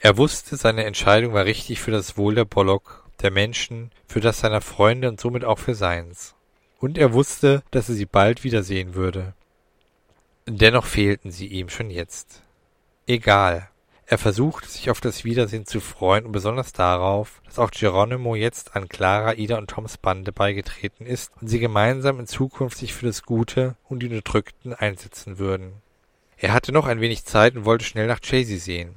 Er 0.00 0.18
wusste, 0.18 0.58
seine 0.58 0.84
Entscheidung 0.84 1.32
war 1.32 1.46
richtig 1.46 1.80
für 1.80 1.92
das 1.92 2.18
Wohl 2.18 2.34
der 2.34 2.44
Bollock, 2.44 3.08
der 3.22 3.30
Menschen, 3.30 3.90
für 4.06 4.20
das 4.20 4.40
seiner 4.40 4.60
Freunde 4.60 5.08
und 5.08 5.18
somit 5.18 5.46
auch 5.46 5.58
für 5.58 5.74
seins. 5.74 6.34
Und 6.78 6.98
er 6.98 7.14
wusste, 7.14 7.62
dass 7.70 7.88
er 7.88 7.94
sie 7.94 8.04
bald 8.04 8.44
wiedersehen 8.44 8.94
würde. 8.94 9.32
Dennoch 10.46 10.86
fehlten 10.86 11.30
sie 11.30 11.46
ihm 11.46 11.68
schon 11.68 11.90
jetzt. 11.90 12.42
Egal. 13.06 13.68
Er 14.06 14.18
versuchte, 14.18 14.68
sich 14.68 14.90
auf 14.90 15.00
das 15.00 15.24
Wiedersehen 15.24 15.66
zu 15.66 15.80
freuen 15.80 16.26
und 16.26 16.32
besonders 16.32 16.72
darauf, 16.72 17.40
dass 17.44 17.60
auch 17.60 17.70
Geronimo 17.70 18.34
jetzt 18.34 18.74
an 18.74 18.88
Clara, 18.88 19.34
Ida 19.34 19.56
und 19.56 19.70
Toms 19.70 19.98
Bande 19.98 20.32
beigetreten 20.32 21.06
ist 21.06 21.32
und 21.40 21.46
sie 21.46 21.60
gemeinsam 21.60 22.18
in 22.18 22.26
Zukunft 22.26 22.76
sich 22.76 22.92
für 22.92 23.06
das 23.06 23.22
Gute 23.22 23.76
und 23.88 24.00
die 24.00 24.08
Unterdrückten 24.08 24.74
einsetzen 24.74 25.38
würden. 25.38 25.74
Er 26.36 26.52
hatte 26.52 26.72
noch 26.72 26.86
ein 26.86 27.00
wenig 27.00 27.24
Zeit 27.24 27.54
und 27.54 27.64
wollte 27.64 27.84
schnell 27.84 28.08
nach 28.08 28.20
Chasey 28.20 28.58
sehen. 28.58 28.96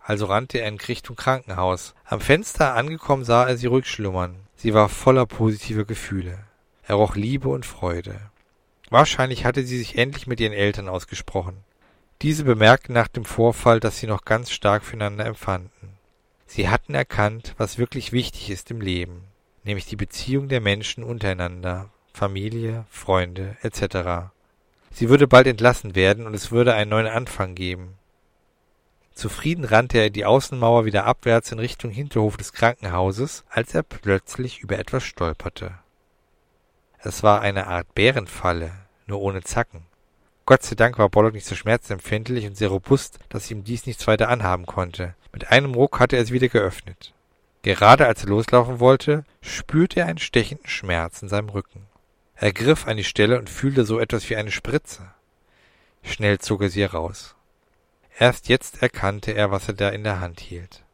Also 0.00 0.24
rannte 0.24 0.58
er 0.60 0.68
in 0.68 0.78
Richtung 0.78 1.14
Krankenhaus. 1.14 1.94
Am 2.06 2.20
Fenster 2.20 2.74
angekommen 2.74 3.24
sah 3.24 3.46
er 3.46 3.58
sie 3.58 3.66
ruhig 3.66 3.86
schlummern. 3.86 4.36
Sie 4.56 4.72
war 4.72 4.88
voller 4.88 5.26
positiver 5.26 5.84
Gefühle. 5.84 6.38
Er 6.84 6.94
roch 6.94 7.16
Liebe 7.16 7.50
und 7.50 7.66
Freude. 7.66 8.18
Wahrscheinlich 8.90 9.44
hatte 9.44 9.64
sie 9.64 9.78
sich 9.78 9.98
endlich 9.98 10.26
mit 10.26 10.40
ihren 10.40 10.52
Eltern 10.52 10.88
ausgesprochen. 10.88 11.56
Diese 12.22 12.44
bemerkten 12.44 12.94
nach 12.94 13.08
dem 13.08 13.24
Vorfall, 13.24 13.80
dass 13.80 13.98
sie 13.98 14.06
noch 14.06 14.24
ganz 14.24 14.50
stark 14.50 14.84
füreinander 14.84 15.26
empfanden. 15.26 15.96
Sie 16.46 16.68
hatten 16.68 16.94
erkannt, 16.94 17.54
was 17.58 17.78
wirklich 17.78 18.12
wichtig 18.12 18.50
ist 18.50 18.70
im 18.70 18.80
Leben, 18.80 19.24
nämlich 19.64 19.86
die 19.86 19.96
Beziehung 19.96 20.48
der 20.48 20.60
Menschen 20.60 21.02
untereinander, 21.04 21.90
Familie, 22.12 22.86
Freunde 22.88 23.56
etc. 23.62 24.30
Sie 24.90 25.08
würde 25.08 25.26
bald 25.26 25.46
entlassen 25.46 25.94
werden 25.94 26.26
und 26.26 26.34
es 26.34 26.52
würde 26.52 26.74
einen 26.74 26.90
neuen 26.90 27.08
Anfang 27.08 27.54
geben. 27.54 27.98
Zufrieden 29.12 29.64
rannte 29.64 29.98
er 29.98 30.10
die 30.10 30.24
Außenmauer 30.24 30.84
wieder 30.84 31.04
abwärts 31.04 31.50
in 31.50 31.58
Richtung 31.58 31.90
Hinterhof 31.90 32.36
des 32.36 32.52
Krankenhauses, 32.52 33.44
als 33.48 33.74
er 33.74 33.82
plötzlich 33.82 34.60
über 34.60 34.78
etwas 34.78 35.04
stolperte. 35.04 35.78
Es 36.98 37.22
war 37.22 37.40
eine 37.40 37.66
Art 37.66 37.94
Bärenfalle, 37.94 38.72
nur 39.06 39.20
ohne 39.20 39.42
Zacken. 39.42 39.82
Gott 40.46 40.62
sei 40.62 40.76
Dank 40.76 40.98
war 40.98 41.08
Bollock 41.08 41.34
nicht 41.34 41.46
so 41.46 41.54
schmerzempfindlich 41.54 42.46
und 42.46 42.56
sehr 42.56 42.68
robust, 42.68 43.18
dass 43.28 43.50
ihm 43.50 43.64
dies 43.64 43.86
nichts 43.86 44.06
weiter 44.06 44.28
anhaben 44.28 44.66
konnte. 44.66 45.14
Mit 45.32 45.50
einem 45.50 45.74
Ruck 45.74 45.98
hatte 45.98 46.16
er 46.16 46.22
es 46.22 46.30
wieder 46.30 46.48
geöffnet. 46.48 47.12
Gerade 47.62 48.06
als 48.06 48.22
er 48.22 48.30
loslaufen 48.30 48.78
wollte, 48.78 49.24
spürte 49.40 50.00
er 50.00 50.06
einen 50.06 50.18
stechenden 50.18 50.68
Schmerz 50.68 51.20
in 51.20 51.28
seinem 51.28 51.48
Rücken. 51.48 51.86
Er 52.36 52.52
griff 52.52 52.86
an 52.86 52.96
die 52.96 53.04
Stelle 53.04 53.38
und 53.38 53.50
fühlte 53.50 53.84
so 53.84 53.98
etwas 53.98 54.30
wie 54.30 54.36
eine 54.36 54.52
Spritze. 54.52 55.10
Schnell 56.02 56.38
zog 56.38 56.62
er 56.62 56.68
sie 56.68 56.82
heraus. 56.82 57.34
Erst 58.18 58.48
jetzt 58.48 58.82
erkannte 58.82 59.32
er, 59.32 59.50
was 59.50 59.66
er 59.66 59.74
da 59.74 59.88
in 59.88 60.04
der 60.04 60.20
Hand 60.20 60.40
hielt. 60.40 60.84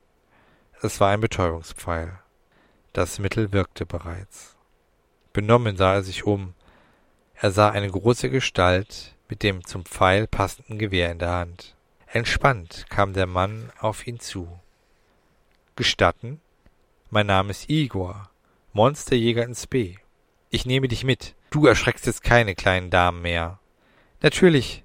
Es 0.81 0.99
war 0.99 1.11
ein 1.11 1.21
Betäubungspfeil. 1.21 2.19
Das 2.93 3.19
Mittel 3.19 3.53
wirkte 3.53 3.85
bereits. 3.85 4.52
Benommen 5.33 5.77
sah 5.77 5.95
er 5.95 6.03
sich 6.03 6.25
um. 6.25 6.55
Er 7.35 7.51
sah 7.51 7.71
eine 7.71 7.90
große 7.90 8.31
Gestalt 8.31 9.14
mit 9.29 9.42
dem 9.42 9.64
zum 9.64 9.85
Pfeil 9.85 10.27
passenden 10.27 10.79
Gewehr 10.79 11.11
in 11.11 11.18
der 11.18 11.31
Hand. 11.31 11.75
Entspannt 12.07 12.85
kam 12.90 13.14
der 13.14 13.27
Mann 13.27 13.73
auf 13.79 14.07
ihn 14.07 14.21
zu. 14.21 14.61
Gestatten? 15.75 16.40
Mein 17.09 17.27
Name 17.27 17.51
ist 17.51 17.71
Igor, 17.71 18.31
Monsterjäger 18.75 19.45
ins 19.45 19.66
B. 19.66 19.97
Ich 20.51 20.66
nehme 20.66 20.88
dich 20.88 21.05
mit. 21.05 21.35
Du 21.51 21.66
erschreckst 21.66 22.07
jetzt 22.07 22.23
keine 22.23 22.55
kleinen 22.55 22.90
Damen 22.90 23.23
mehr. 23.23 23.59
Natürlich. 24.21 24.85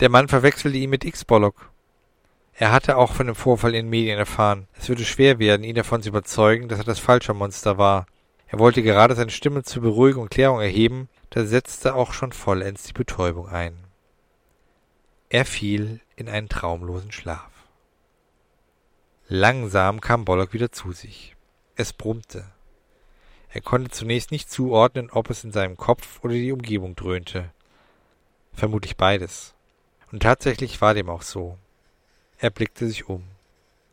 Der 0.00 0.10
Mann 0.10 0.28
verwechselte 0.28 0.76
ihn 0.76 0.90
mit 0.90 1.04
X-Bollock. 1.04 1.70
Er 2.52 2.70
hatte 2.70 2.96
auch 2.96 3.12
von 3.12 3.26
dem 3.26 3.34
Vorfall 3.34 3.74
in 3.74 3.86
den 3.86 3.90
Medien 3.90 4.18
erfahren. 4.18 4.68
Es 4.78 4.88
würde 4.88 5.04
schwer 5.04 5.38
werden, 5.38 5.64
ihn 5.64 5.74
davon 5.74 6.02
zu 6.02 6.10
überzeugen, 6.10 6.68
dass 6.68 6.78
er 6.78 6.84
das 6.84 6.98
falsche 6.98 7.34
Monster 7.34 7.78
war. 7.78 8.06
Er 8.54 8.60
wollte 8.60 8.84
gerade 8.84 9.16
seine 9.16 9.32
Stimme 9.32 9.64
zur 9.64 9.82
Beruhigung 9.82 10.22
und 10.22 10.30
Klärung 10.30 10.60
erheben, 10.60 11.08
da 11.30 11.44
setzte 11.44 11.96
auch 11.96 12.12
schon 12.12 12.30
vollends 12.30 12.84
die 12.84 12.92
Betäubung 12.92 13.48
ein. 13.48 13.76
Er 15.28 15.44
fiel 15.44 16.00
in 16.14 16.28
einen 16.28 16.48
traumlosen 16.48 17.10
Schlaf. 17.10 17.50
Langsam 19.26 20.00
kam 20.00 20.24
Bollock 20.24 20.52
wieder 20.52 20.70
zu 20.70 20.92
sich. 20.92 21.34
Es 21.74 21.92
brummte. 21.92 22.44
Er 23.48 23.60
konnte 23.60 23.90
zunächst 23.90 24.30
nicht 24.30 24.48
zuordnen, 24.48 25.10
ob 25.10 25.30
es 25.30 25.42
in 25.42 25.50
seinem 25.50 25.76
Kopf 25.76 26.20
oder 26.22 26.34
die 26.34 26.52
Umgebung 26.52 26.94
dröhnte. 26.94 27.50
Vermutlich 28.52 28.96
beides. 28.96 29.56
Und 30.12 30.22
tatsächlich 30.22 30.80
war 30.80 30.94
dem 30.94 31.10
auch 31.10 31.22
so. 31.22 31.58
Er 32.38 32.50
blickte 32.50 32.86
sich 32.86 33.08
um. 33.08 33.24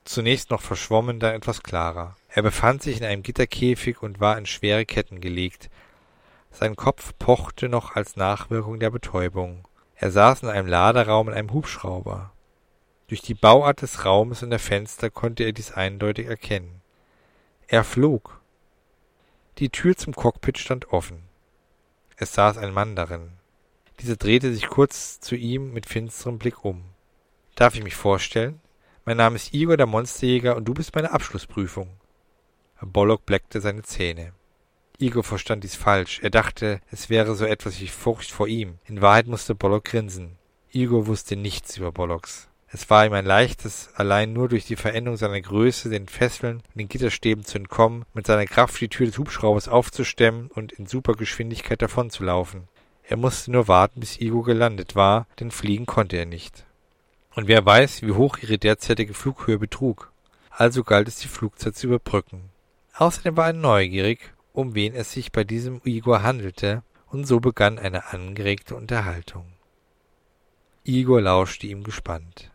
Zunächst 0.03 0.49
noch 0.49 0.61
verschwommen, 0.61 1.19
dann 1.19 1.35
etwas 1.35 1.63
klarer. 1.63 2.15
Er 2.27 2.41
befand 2.41 2.81
sich 2.81 2.97
in 2.97 3.05
einem 3.05 3.23
Gitterkäfig 3.23 4.01
und 4.01 4.19
war 4.19 4.37
in 4.37 4.45
schwere 4.45 4.85
Ketten 4.85 5.21
gelegt. 5.21 5.69
Sein 6.49 6.75
Kopf 6.75 7.13
pochte 7.19 7.69
noch 7.69 7.95
als 7.95 8.15
Nachwirkung 8.15 8.79
der 8.79 8.89
Betäubung. 8.89 9.67
Er 9.95 10.11
saß 10.11 10.43
in 10.43 10.49
einem 10.49 10.67
Laderaum 10.67 11.29
in 11.29 11.35
einem 11.35 11.53
Hubschrauber. 11.53 12.31
Durch 13.07 13.21
die 13.21 13.33
Bauart 13.33 13.81
des 13.81 14.05
Raumes 14.05 14.41
und 14.41 14.49
der 14.49 14.59
Fenster 14.59 15.09
konnte 15.09 15.43
er 15.43 15.51
dies 15.51 15.71
eindeutig 15.71 16.27
erkennen. 16.27 16.81
Er 17.67 17.83
flog. 17.83 18.41
Die 19.59 19.69
Tür 19.69 19.95
zum 19.95 20.15
Cockpit 20.15 20.57
stand 20.57 20.91
offen. 20.91 21.23
Es 22.17 22.33
saß 22.33 22.57
ein 22.57 22.73
Mann 22.73 22.95
darin. 22.95 23.33
Dieser 23.99 24.15
drehte 24.15 24.53
sich 24.53 24.67
kurz 24.67 25.19
zu 25.19 25.35
ihm 25.35 25.73
mit 25.73 25.85
finsterem 25.85 26.39
Blick 26.39 26.65
um. 26.65 26.83
Darf 27.55 27.75
ich 27.75 27.83
mich 27.83 27.95
vorstellen? 27.95 28.59
Mein 29.11 29.17
Name 29.17 29.35
ist 29.35 29.53
Igor 29.53 29.75
der 29.75 29.87
Monsterjäger 29.87 30.55
und 30.55 30.63
du 30.63 30.73
bist 30.73 30.95
meine 30.95 31.11
Abschlussprüfung. 31.11 31.89
Bollock 32.81 33.25
bleckte 33.25 33.59
seine 33.59 33.81
Zähne. 33.81 34.31
Igor 34.99 35.25
verstand 35.25 35.65
dies 35.65 35.75
falsch. 35.75 36.21
Er 36.23 36.29
dachte, 36.29 36.79
es 36.91 37.09
wäre 37.09 37.35
so 37.35 37.43
etwas 37.43 37.81
wie 37.81 37.89
Furcht 37.89 38.31
vor 38.31 38.47
ihm. 38.47 38.75
In 38.85 39.01
Wahrheit 39.01 39.27
musste 39.27 39.53
Bollock 39.53 39.83
grinsen. 39.83 40.37
Igor 40.71 41.07
wusste 41.07 41.35
nichts 41.35 41.75
über 41.75 41.91
Bollocks. 41.91 42.47
Es 42.69 42.89
war 42.89 43.05
ihm 43.05 43.11
ein 43.11 43.25
leichtes, 43.25 43.89
allein 43.95 44.31
nur 44.31 44.47
durch 44.47 44.63
die 44.63 44.77
Veränderung 44.77 45.17
seiner 45.17 45.41
Größe, 45.41 45.89
den 45.89 46.07
Fesseln 46.07 46.63
und 46.69 46.79
den 46.79 46.87
Gitterstäben 46.87 47.43
zu 47.43 47.57
entkommen, 47.57 48.05
mit 48.13 48.27
seiner 48.27 48.45
Kraft 48.45 48.79
die 48.79 48.87
Tür 48.87 49.07
des 49.07 49.17
Hubschraubers 49.17 49.67
aufzustemmen 49.67 50.49
und 50.55 50.71
in 50.71 50.85
Supergeschwindigkeit 50.85 51.81
davonzulaufen. 51.81 52.69
Er 53.03 53.17
musste 53.17 53.51
nur 53.51 53.67
warten, 53.67 53.99
bis 53.99 54.21
Igor 54.21 54.45
gelandet 54.45 54.95
war, 54.95 55.27
denn 55.41 55.51
fliegen 55.51 55.85
konnte 55.85 56.15
er 56.15 56.25
nicht. 56.25 56.65
Und 57.33 57.47
wer 57.47 57.65
weiß, 57.65 58.01
wie 58.01 58.11
hoch 58.11 58.37
ihre 58.39 58.57
derzeitige 58.57 59.13
Flughöhe 59.13 59.57
betrug. 59.57 60.11
Also 60.49 60.83
galt 60.83 61.07
es, 61.07 61.17
die 61.17 61.27
Flugzeit 61.27 61.75
zu 61.75 61.87
überbrücken. 61.87 62.49
Außerdem 62.95 63.37
war 63.37 63.47
er 63.47 63.53
neugierig, 63.53 64.19
um 64.53 64.75
wen 64.75 64.93
es 64.93 65.13
sich 65.13 65.31
bei 65.31 65.43
diesem 65.43 65.81
Igor 65.85 66.23
handelte, 66.23 66.83
und 67.07 67.25
so 67.25 67.39
begann 67.39 67.79
eine 67.79 68.11
angeregte 68.13 68.75
Unterhaltung. 68.75 69.45
Igor 70.83 71.21
lauschte 71.21 71.67
ihm 71.67 71.83
gespannt. 71.83 72.51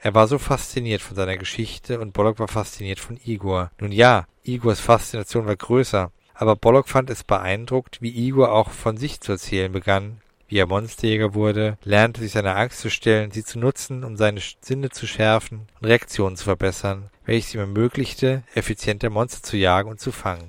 Er 0.00 0.14
war 0.14 0.28
so 0.28 0.38
fasziniert 0.38 1.02
von 1.02 1.16
seiner 1.16 1.36
Geschichte 1.36 2.00
und 2.00 2.12
Bollock 2.12 2.38
war 2.38 2.48
fasziniert 2.48 3.00
von 3.00 3.18
Igor. 3.24 3.70
Nun 3.80 3.92
ja, 3.92 4.26
Igors 4.44 4.80
Faszination 4.80 5.46
war 5.46 5.56
größer, 5.56 6.12
aber 6.34 6.56
Bollock 6.56 6.88
fand 6.88 7.10
es 7.10 7.24
beeindruckt, 7.24 8.00
wie 8.00 8.10
Igor 8.10 8.52
auch 8.52 8.70
von 8.70 8.96
sich 8.96 9.20
zu 9.20 9.32
erzählen 9.32 9.72
begann, 9.72 10.20
wie 10.48 10.58
er 10.58 10.66
Monsterjäger 10.66 11.34
wurde, 11.34 11.76
lernte 11.84 12.20
sich 12.22 12.32
seiner 12.32 12.56
Angst 12.56 12.80
zu 12.80 12.90
stellen, 12.90 13.30
sie 13.30 13.44
zu 13.44 13.58
nutzen, 13.58 14.02
um 14.02 14.16
seine 14.16 14.40
Sinne 14.60 14.90
zu 14.90 15.06
schärfen 15.06 15.68
und 15.80 15.86
Reaktionen 15.86 16.36
zu 16.36 16.44
verbessern, 16.44 17.10
welches 17.26 17.54
ihm 17.54 17.60
ermöglichte, 17.60 18.42
effizienter 18.54 19.10
Monster 19.10 19.42
zu 19.42 19.56
jagen 19.56 19.90
und 19.90 20.00
zu 20.00 20.10
fangen. 20.10 20.48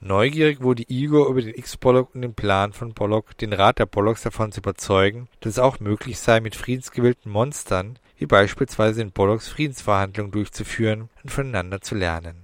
Neugierig 0.00 0.60
wurde 0.60 0.84
Igor 0.88 1.28
über 1.28 1.40
den 1.40 1.54
X-Bollock 1.54 2.14
und 2.14 2.22
den 2.22 2.34
Plan 2.34 2.72
von 2.72 2.92
Bollock, 2.92 3.38
den 3.38 3.52
Rat 3.52 3.78
der 3.78 3.86
Bollocks 3.86 4.22
davon 4.22 4.52
zu 4.52 4.60
überzeugen, 4.60 5.28
dass 5.40 5.54
es 5.54 5.58
auch 5.58 5.80
möglich 5.80 6.18
sei, 6.18 6.40
mit 6.40 6.54
friedensgewillten 6.54 7.32
Monstern, 7.32 7.98
wie 8.18 8.26
beispielsweise 8.26 9.00
in 9.00 9.12
Bollocks 9.12 9.48
Friedensverhandlungen 9.48 10.32
durchzuführen 10.32 11.08
und 11.22 11.30
voneinander 11.30 11.80
zu 11.80 11.94
lernen. 11.94 12.42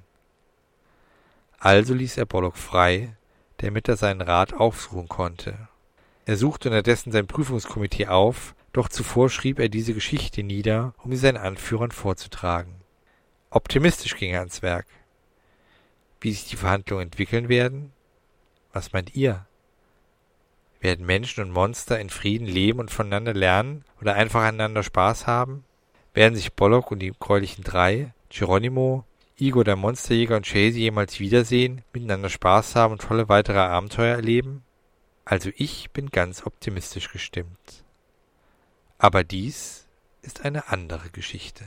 Also 1.59 1.95
ließ 1.95 2.17
er 2.17 2.27
Bollock 2.27 2.57
frei, 2.57 3.17
damit 3.59 3.89
er 3.89 3.97
seinen 3.97 4.23
Rat 4.23 4.55
aufsuchen 4.55 5.09
konnte. 5.09 5.69
Er 6.25 6.37
suchte 6.37 6.69
unterdessen 6.69 7.11
sein 7.11 7.27
Prüfungskomitee 7.27 8.07
auf, 8.07 8.55
doch 8.73 8.89
zuvor 8.89 9.29
schrieb 9.29 9.59
er 9.59 9.69
diese 9.69 9.93
Geschichte 9.93 10.43
nieder, 10.43 10.95
um 11.03 11.11
sie 11.11 11.17
seinen 11.17 11.37
Anführern 11.37 11.91
vorzutragen. 11.91 12.77
Optimistisch 13.51 14.17
ging 14.17 14.33
er 14.33 14.41
ans 14.41 14.63
Werk. 14.63 14.87
Wie 16.21 16.33
sich 16.33 16.49
die 16.49 16.57
Verhandlungen 16.57 17.05
entwickeln 17.05 17.49
werden? 17.49 17.93
Was 18.73 18.93
meint 18.93 19.15
ihr? 19.17 19.47
Werden 20.81 21.05
Menschen 21.05 21.45
und 21.45 21.51
Monster 21.51 22.01
in 22.01 22.09
Frieden 22.09 22.47
leben 22.47 22.79
und 22.79 22.91
voneinander 22.91 23.35
lernen 23.35 23.85
oder 24.01 24.15
einfach 24.15 24.43
aneinander 24.43 24.83
Spaß 24.83 25.27
haben? 25.27 25.65
Werden 26.15 26.35
sich 26.37 26.53
Bollock 26.53 26.91
und 26.91 27.01
die 27.01 27.13
gräulichen 27.19 27.65
Drei, 27.65 28.15
Geronimo, 28.31 29.05
Igor 29.37 29.65
der 29.65 29.77
Monsterjäger 29.77 30.37
und 30.37 30.47
Chasey 30.47 30.81
jemals 30.81 31.19
wiedersehen, 31.21 31.83
miteinander 31.93 32.29
Spaß 32.29 32.77
haben 32.77 32.93
und 32.93 33.03
tolle 33.03 33.29
weitere 33.29 33.59
Abenteuer 33.59 34.17
erleben? 34.17 34.63
Also 35.25 35.51
ich 35.57 35.91
bin 35.91 36.11
ganz 36.11 36.45
optimistisch 36.45 37.11
gestimmt. 37.11 37.85
Aber 38.99 39.25
dies 39.25 39.87
ist 40.23 40.45
eine 40.45 40.69
andere 40.69 41.11
Geschichte. 41.11 41.65